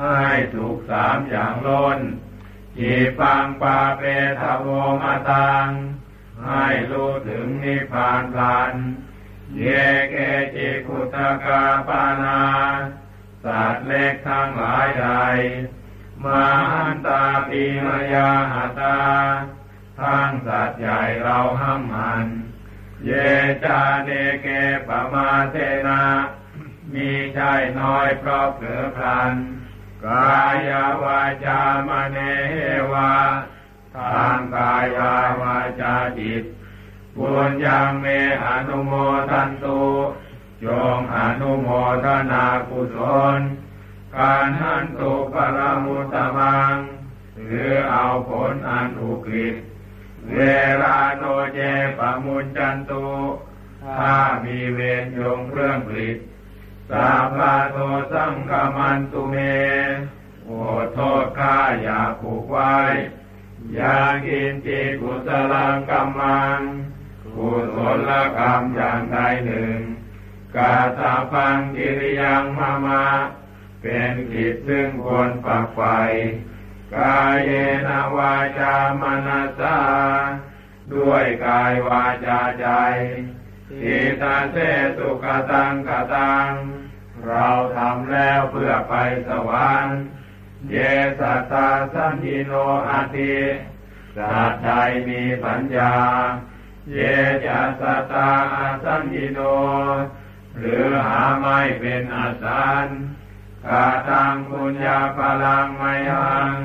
[0.00, 0.22] ให้
[0.54, 1.98] สุขสามอย่างล้น
[2.78, 4.02] จีปังปาเป
[4.40, 4.68] ทโว
[5.02, 5.68] มาตัง
[6.46, 8.72] ให้รู้ถึงนิพพานพัน
[9.56, 9.64] เย
[10.10, 10.16] เก
[10.54, 12.40] จิคุตกาปานา
[13.44, 15.06] สัตว์เล็กทั้งหลายใด
[16.24, 16.42] มา
[16.72, 18.98] หันตาปีมายาหาตา
[19.98, 22.26] ทั้งสัตว์ใหญ่เราห้ามหัน
[23.04, 23.10] เย
[23.64, 24.10] จาเน
[24.42, 24.46] เก
[24.86, 25.56] ปมาเท
[25.88, 26.02] นา
[26.92, 27.40] มีใจ
[27.80, 29.34] น้อยเพราะเผลอพลัน
[30.04, 30.36] กา
[30.68, 30.70] ย
[31.02, 32.18] วาจามเน
[32.92, 33.12] วา
[33.94, 34.86] ทางกาย
[35.40, 36.44] วาจาจิต
[37.16, 38.06] บุญยังเม
[38.44, 38.92] อนุโม
[39.30, 39.82] ทันตุ
[40.64, 41.68] จงอนุโม
[42.04, 42.96] ทนากุศ
[43.38, 43.40] ล
[44.20, 46.76] การหันตุปรมุตมัง
[47.36, 49.56] ถือเอาผลอันอุกฤษ
[50.34, 50.40] เว
[50.82, 51.60] ลาโนเจ
[51.98, 53.06] ปมุญจันตุ
[53.98, 56.18] ถ้ามีเวรยงเครื่องผลิต
[56.90, 57.78] สาพาโต
[58.12, 59.36] สังกมันตุเม
[60.44, 60.50] โอ
[60.94, 62.76] โทษข้าอย่าผูกไว้
[63.74, 63.96] อยา
[64.26, 66.60] กินจิกุศลังกัมมัง
[67.34, 67.76] กุศ
[68.08, 69.78] ลกรรมอย่างใดหนึ่ง
[70.56, 73.02] กาตาพังกิริยังมามา
[73.88, 75.98] เป็นกิจซึ่งควรฝักใฝ่
[76.96, 77.50] กายเย
[77.88, 79.78] นวาจามนัสา
[80.94, 82.68] ด้วยกายวาจาใจ
[83.80, 84.56] ทิตาเส
[84.96, 86.50] สุกตังกตัง
[87.26, 88.94] เราทำแล้วเพื่อไป
[89.28, 89.98] สวรรค์
[90.70, 90.76] เย
[91.20, 92.52] สัตตาสันติโน
[92.88, 93.36] อาติ
[94.16, 94.70] สัตใด
[95.08, 95.94] มีปัญญา
[96.92, 96.98] เย
[97.46, 98.30] จะสัตตา
[98.84, 99.40] สันติโน
[100.58, 102.88] หรือหาไม่เป็นอาสัน
[103.64, 106.56] กาตังบุญญาพลังไม่หัง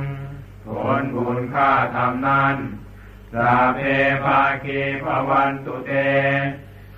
[0.66, 0.68] ผ
[1.02, 2.56] ลบุญค่าทำนั้น
[3.34, 3.80] สาเพ
[4.24, 5.92] ภาคีภวันตุเต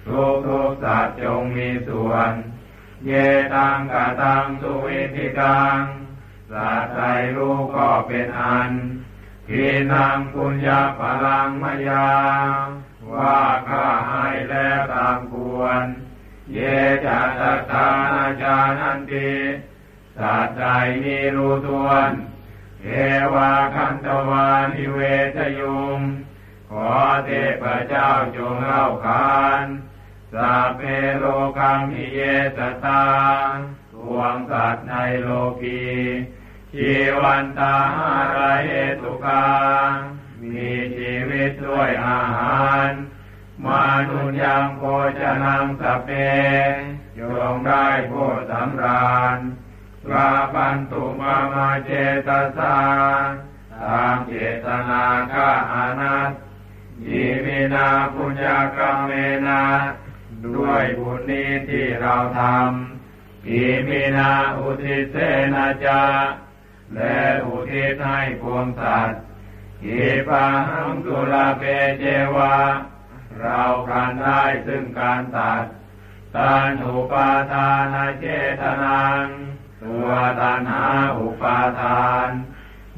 [0.06, 2.32] ทุกทุกสัตว์จงมีส่วน
[3.06, 3.12] เย
[3.54, 5.80] ตังกะตังสุวิธิตัง
[6.52, 7.02] สัตว์ใด
[7.36, 8.72] รู้ก็เป็นอัน
[9.48, 12.10] ทีนังปุญญาพลังมยา
[13.14, 13.39] ว่า
[13.70, 15.84] ข้าให้แล้วตามควร
[16.54, 16.60] เย
[17.06, 17.41] จัต
[17.72, 19.32] ตานาจานันติ
[20.18, 20.66] สัตว์ใด
[21.03, 22.11] มีรู้ทวน
[22.82, 22.86] เท
[23.34, 24.99] วาคันตวานิเว
[25.36, 25.99] ทยุง
[26.70, 26.89] ขอ
[27.26, 27.30] เท
[27.64, 29.66] พเจ้าจงเล่าขาน
[30.34, 30.82] สัพเพ
[31.20, 31.26] โล
[31.57, 32.20] กังมิเย
[32.57, 33.03] สตา
[33.93, 35.28] ทวงสัตว์ในโล
[35.61, 35.86] กี
[36.74, 38.36] ชีวันตาหาร
[38.66, 39.45] เหตุกา
[40.41, 42.89] มีชีวิตด้วยอาหาร
[43.66, 44.82] มานุนยังโภ
[45.20, 46.09] ชนังสเป
[47.18, 47.20] จ
[47.53, 48.14] งได้โพ
[48.49, 49.39] สำราญ
[50.12, 51.91] ลาปันตุมามาเจ
[52.28, 52.76] ตสา
[53.84, 54.34] ตามเจ
[54.66, 56.32] ตนาข้าอานัต
[57.08, 59.12] ยิมินาปุญญากรรมเม
[59.47, 59.64] นา
[60.45, 65.16] ด้วยบุญนี้ที่เราทำอิมินาอุทิเส
[65.54, 66.04] นาจา
[66.95, 69.20] และอุทิศให้พวงสัตว์
[69.86, 70.47] อิปั
[70.88, 71.64] งตุลาเป
[71.99, 72.04] เจ
[72.36, 72.56] วา
[73.39, 75.64] เราการได้ซึ่งการตัด
[76.36, 78.26] ตานุปาทานาเจ
[78.62, 79.26] ตนัง
[79.84, 80.10] ตัว
[80.42, 80.86] ตัณหา
[81.18, 82.30] อุปาทาน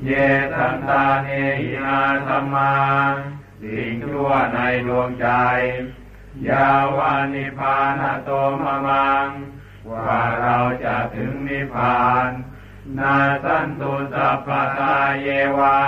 [0.03, 0.09] เย
[0.53, 1.29] ตันตาเน
[1.61, 2.73] หินาธรรมา
[3.61, 5.27] สิ่งชั่วในดวงใจ
[6.47, 8.29] ยาวานิพานโต
[8.63, 9.27] มะมัง
[9.91, 12.29] ว่าเราจะถึงนิพพาน
[12.97, 15.27] นาสันตุสัพพทาเย
[15.59, 15.79] วะ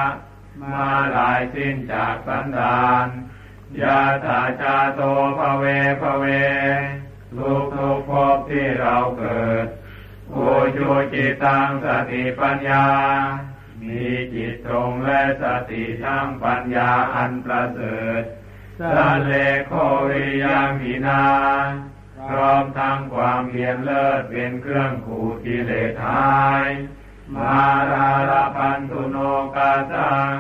[0.61, 3.07] มาลายสิ้นจากสันดาน
[3.81, 5.01] ยาตาจาโต
[5.37, 5.65] ภเว
[6.01, 6.25] ภเว
[7.37, 9.67] ทุกทุกภพที่เราเกิด
[10.31, 10.37] โอ
[10.73, 10.79] โย
[11.13, 12.85] จิตังสติปัญญา
[13.81, 18.21] มีจิตตรงและสติทั้งปัญญาอันประเสริฐ
[18.79, 19.33] สันเล
[19.67, 19.71] โค
[20.09, 21.25] วิยังหินา
[22.27, 26.69] พร้อมทั้งความเพียรเลิศเป็นเครื่องขูดกิเลสหาย
[27.35, 29.17] มาราลพันตุโน
[29.55, 30.37] กาสัง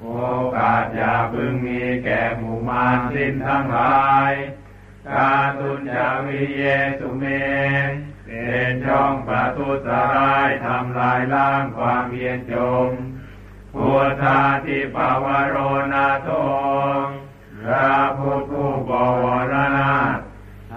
[0.00, 0.06] โอ
[0.56, 4.32] กาสอย่าพึงมีแก่หมู่มารสิ้นทั้งหลาย
[5.10, 6.62] กาตุนจาวิเย
[6.98, 7.24] สุเม
[8.26, 12.54] เป็นช่องประทุสร้ายทำลายล้างความเพียรจ
[12.86, 12.88] ง
[13.74, 15.56] พุทธาทิปวโร
[15.92, 16.30] นาโต
[17.62, 18.90] พระพุทธูบ
[19.22, 19.94] วรนา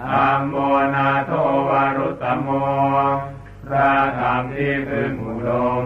[0.08, 0.56] ธรรมโม
[0.94, 1.32] นาโท
[1.68, 2.48] วารุตโม
[3.66, 5.50] พระธรรมที่พึงอุด
[5.82, 5.84] ม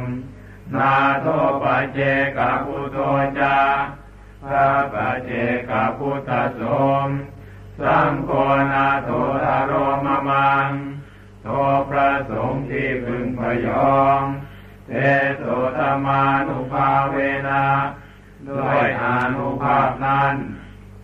[0.76, 1.26] นาโท
[1.62, 1.64] ป
[1.95, 1.99] เจ
[2.38, 2.99] กะพุทโธ
[3.40, 3.59] จา
[4.45, 5.30] พระปเจ
[5.70, 6.30] กะพุทธ
[6.61, 6.62] ส
[7.07, 7.09] ม
[7.81, 8.31] สังโฆ
[8.72, 9.11] นาโท
[9.45, 9.72] ทาร
[10.05, 10.68] มมัง
[11.43, 11.47] โท
[11.89, 14.20] พระสงฆ์ที่พึงพยอง
[14.89, 14.93] เท
[15.39, 15.43] โส
[15.79, 17.16] ธรรมานุภาเว
[17.49, 17.64] นะ
[18.49, 19.05] ด้วยอ
[19.35, 20.35] นุภาพนั้น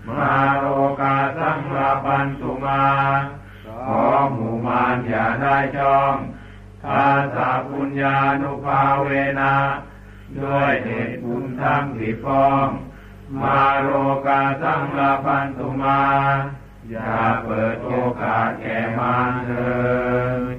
[0.09, 0.65] มาโล
[1.01, 2.85] กาสังราปันตุมา
[3.87, 6.15] ขอหมู่มารอย่าได้ช่อง
[6.85, 7.05] ทา
[7.35, 9.11] สาปุญญานุภาเว
[9.41, 9.55] นะ
[10.41, 12.69] ด้วยเหตุบุญทั้งที่ฟ้อง
[13.43, 13.91] มาโล
[14.27, 16.01] กาสังราปันตุมา
[16.93, 19.71] อย่าเปิดโอกาสแก่มารเถิ
[20.55, 20.57] ด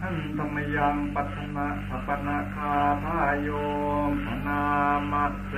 [0.00, 2.74] ท่านธรรมยังปัตนะสัปนาคา
[3.04, 3.48] ทายโย
[4.08, 4.64] มพนา
[5.10, 5.52] มัสเส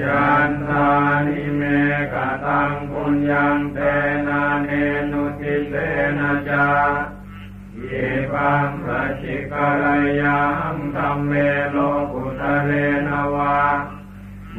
[0.00, 0.90] ยันทา
[1.26, 1.62] นิเม
[2.12, 2.14] ก
[2.44, 3.78] ตังปุญญังเต
[4.26, 4.68] นะเน
[5.12, 5.74] นุติเต
[6.18, 6.68] นะจา
[7.92, 7.94] ย
[8.32, 9.84] ปังสัชิกร
[10.22, 11.32] ยังธรรมเม
[11.70, 11.76] โล
[12.12, 12.70] กุตเร
[13.08, 13.60] นวา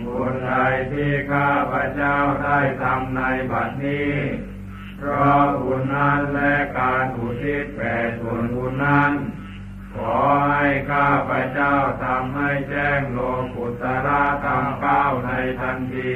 [0.06, 0.52] บุญใด
[0.92, 3.22] ที่ข้าพระเจ้าได้ทำใน
[3.52, 4.14] บัดนี้
[5.00, 9.14] เพราะบุญนั้นและการอุทิศแผ่ส่วนบุญนั้น
[9.96, 10.18] ขอ
[10.50, 13.20] ให้ข้าพระเจ้าทำให้แจ้งโล
[13.56, 16.16] กุตระธรรมเก้าในทันที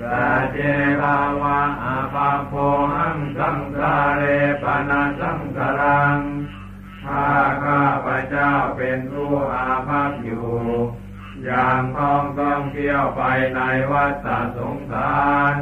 [0.00, 0.58] สัจเจ
[1.02, 2.52] ลาวะอาปาโพ
[2.94, 4.22] หังสังสาเร
[4.62, 6.18] ปนาสังสารัง
[7.04, 7.26] ถ้า
[7.64, 10.48] ข้าพเจ้าเป็นผู้อาภัพอยู่
[11.44, 13.22] อย่างต้องต้องเที่ยวไป
[13.56, 13.60] ใน
[13.92, 14.26] วัฏ
[14.56, 15.14] สงสา
[15.52, 15.56] ร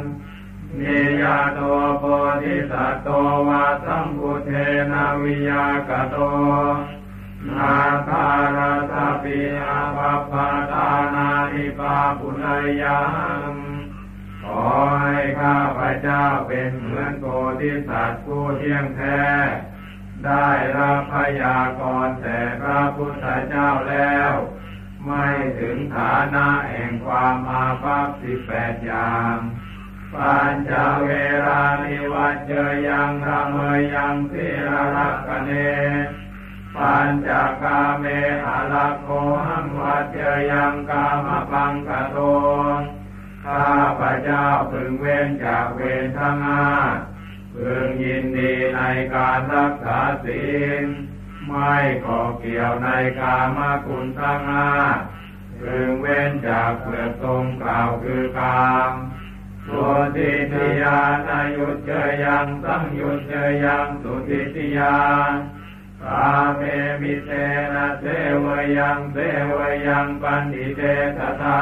[0.79, 1.59] นิยาโต
[1.99, 2.03] โพ
[2.41, 3.09] ธิสัตว์โต
[3.47, 4.51] วาสัมพุเท
[4.91, 6.17] นาวิยากโต
[7.57, 7.75] นา
[8.07, 12.43] คาราตาปิอาภัพพาตานานิปาปุณ
[12.81, 13.01] ยั
[13.49, 13.60] ง
[14.43, 14.63] ขอ
[15.03, 17.25] ให้ข้าพระเจ้าเป็นเหมือนโพ
[17.61, 19.21] ธิสัตว์ผู้เที่ยงแท้
[20.25, 24.31] ได้รับพยากรณ์แต่พระพุทธเจ้าแล้ว
[25.05, 25.27] ไม่
[25.59, 29.35] ถึงฐานะแห่งความอาภัพสิบแปดอย่าง
[30.13, 30.71] ปัญจ
[31.03, 31.09] เว
[31.45, 32.51] รานิวัจเจ
[32.87, 33.55] ยังธรรม
[33.93, 35.51] ยังสิรรักกเน
[36.75, 37.29] ปัญจ
[37.63, 38.05] กาเม
[38.43, 39.09] หลักโม
[39.47, 40.17] หังวัจเจ
[40.51, 42.17] ยังกามปังกะโต
[43.45, 43.67] ข้า
[43.99, 46.67] พระเจ้าพึงเว้นจากเวรทั้งห้า
[47.55, 48.81] พึงยินดีใน
[49.15, 50.43] การรักษาศี
[50.83, 50.85] ล
[51.47, 51.73] ไม่
[52.05, 52.89] ก่อเกี่ยวใน
[53.19, 54.69] กามคุณทั้งห้า
[55.61, 58.91] พึงเว้นจากเปลือกตรงกล่าวคือกาม
[59.65, 59.85] สุ
[60.15, 61.91] ติติยานายุจเจ
[62.23, 63.33] ยังสังยุจเจ
[63.65, 64.95] ยังสุติติยา
[66.03, 66.61] กาเม
[67.01, 67.31] มิเต
[67.73, 68.05] นะเท
[68.43, 68.45] ว
[68.77, 69.17] ยังเท
[69.51, 69.53] ว
[69.87, 70.81] ยังปันติเต
[71.17, 71.61] ตตา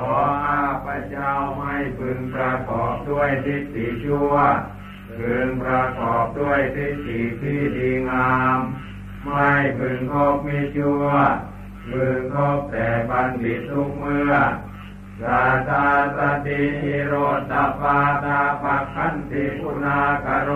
[0.00, 4.32] ขอข้าพระเจ้าไม่พึงประกอบด้วยทิฏฐิชั่ว
[5.18, 8.58] พึงประกอบด้วยทิฏฐิที่ดีงาม
[9.24, 11.04] ไม่พึงคบมิชั่ว
[11.90, 14.32] พึงคบแต่บัณฑิตทุกเมื่อ
[15.20, 15.86] สาตา
[16.16, 16.62] สติ
[17.06, 17.12] โร
[17.50, 20.50] ตปาตาปักขันติคุณากโร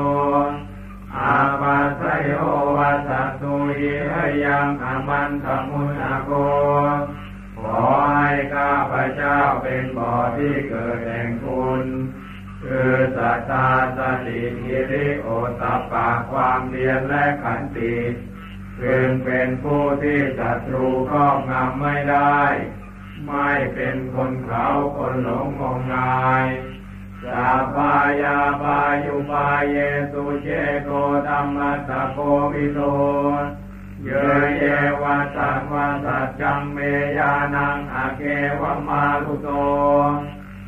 [1.16, 2.30] อาปาสโย
[2.76, 3.82] วัสตุย
[4.44, 6.32] ยังอามันขมุนอโก
[7.64, 7.84] ขอ
[8.14, 11.84] ให้ข้าพระเจ้าเป็นบ่อที่เกิดแห่งคุณ
[12.64, 15.28] คือสัตตาสติหิริโอ
[15.60, 17.94] ตปาความเรียนและขันติ
[18.76, 22.40] เพึงเป็นผู้ที่ศัตรูครอบงำไม่ได้
[23.26, 26.46] ไม่เป็นคนเขาคนหลงงมงาย
[27.24, 29.76] สาปายาปายุปาเย
[30.12, 30.48] สุเจ
[30.84, 30.90] โก
[31.28, 31.58] ธรรม
[31.88, 32.18] ตะโก
[32.52, 32.80] วิโต
[34.06, 34.10] เย
[34.58, 34.64] เย
[35.02, 36.78] วะสังวะสัจจังเม
[37.18, 38.22] ยานังอาเก
[38.60, 39.48] วะมาลุโต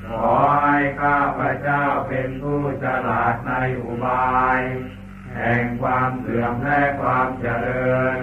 [0.06, 0.30] ขอ
[0.62, 4.60] ให้ข้าพระเจ้าเป็นผู้ฉลาดในอุบาย
[5.36, 8.18] แห่งความเสื่อมและความเจริญ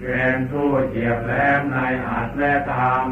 [0.00, 3.06] เป็นผู้เจียบแหลมในอัตและธรรม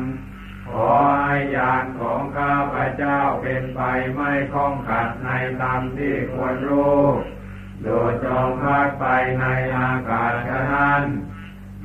[0.69, 0.91] ขอ
[1.23, 3.81] ให้ญาณของข้าพระเจ้าเป็นไป
[4.15, 5.29] ไม่คล้องขัดใน
[5.61, 7.03] ธรรมที่ควรรู้
[7.85, 9.07] โดยจงพัดไป
[9.41, 9.45] ใน
[9.77, 11.05] อากาศฉะนั้น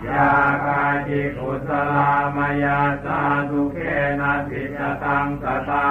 [0.07, 0.31] ยา
[0.65, 3.77] กาจิกุสลามายาสาสุเค
[4.19, 5.89] นะสิจตังสตา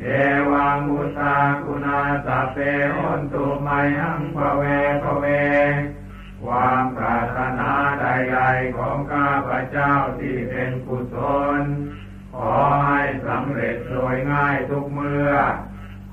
[0.00, 0.04] เอ
[0.50, 2.56] วังุตาคุณาสเป
[2.94, 3.68] หุนตุไม
[4.00, 4.62] หังภเว
[5.02, 5.24] ภเว
[6.42, 11.16] ความปรารถนาใดๆของข้าพระเจ้าที่เป็นกุศ
[11.60, 11.62] ล
[12.34, 12.54] ขอ
[12.86, 15.32] ให้สำเร็จโดยง่ายทุกเมื่อ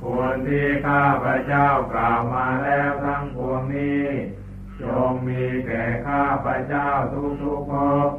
[0.02, 4.08] ควรที่ข้าพระเจ้ากล่าวมาแล้วทั้งปวงนี้
[4.84, 6.88] จงมีแก่ข้าพระเจ้า
[7.42, 7.74] ทุกๆภ
[8.08, 8.10] พ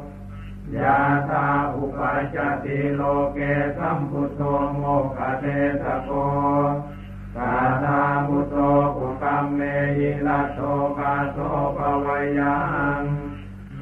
[0.77, 0.99] ยา
[1.31, 3.01] ตาอุปาจติโล
[3.33, 3.39] เก
[3.77, 4.41] สัมพุทโธ
[4.77, 5.45] โมกขเท
[5.83, 6.11] สโก
[7.37, 8.55] กาธามุตโต
[8.95, 9.61] ปุกัมเม
[9.97, 10.61] หิลัตโต
[10.99, 11.39] กาโต
[11.77, 12.59] ปวายั
[12.99, 13.01] ง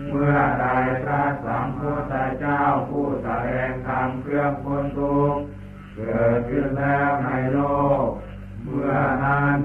[0.09, 0.65] เมื่อใด
[1.03, 5.41] พระสัมพุทธเจ้าผู้แสดงธรรมเครื่องพ้นทุกข์
[5.95, 7.59] เกิดขึ้นแล้วในโล
[8.05, 8.07] ก
[8.63, 9.57] เมื่อนั้น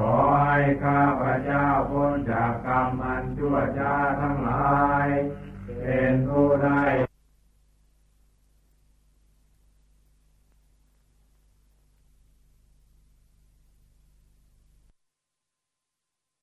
[0.00, 5.08] ขอให้ข้าพระเจ้าพ้นจากกรรมมันชั่วช้าทั้งหลาย
[5.82, 7.07] เป็นผู้ได้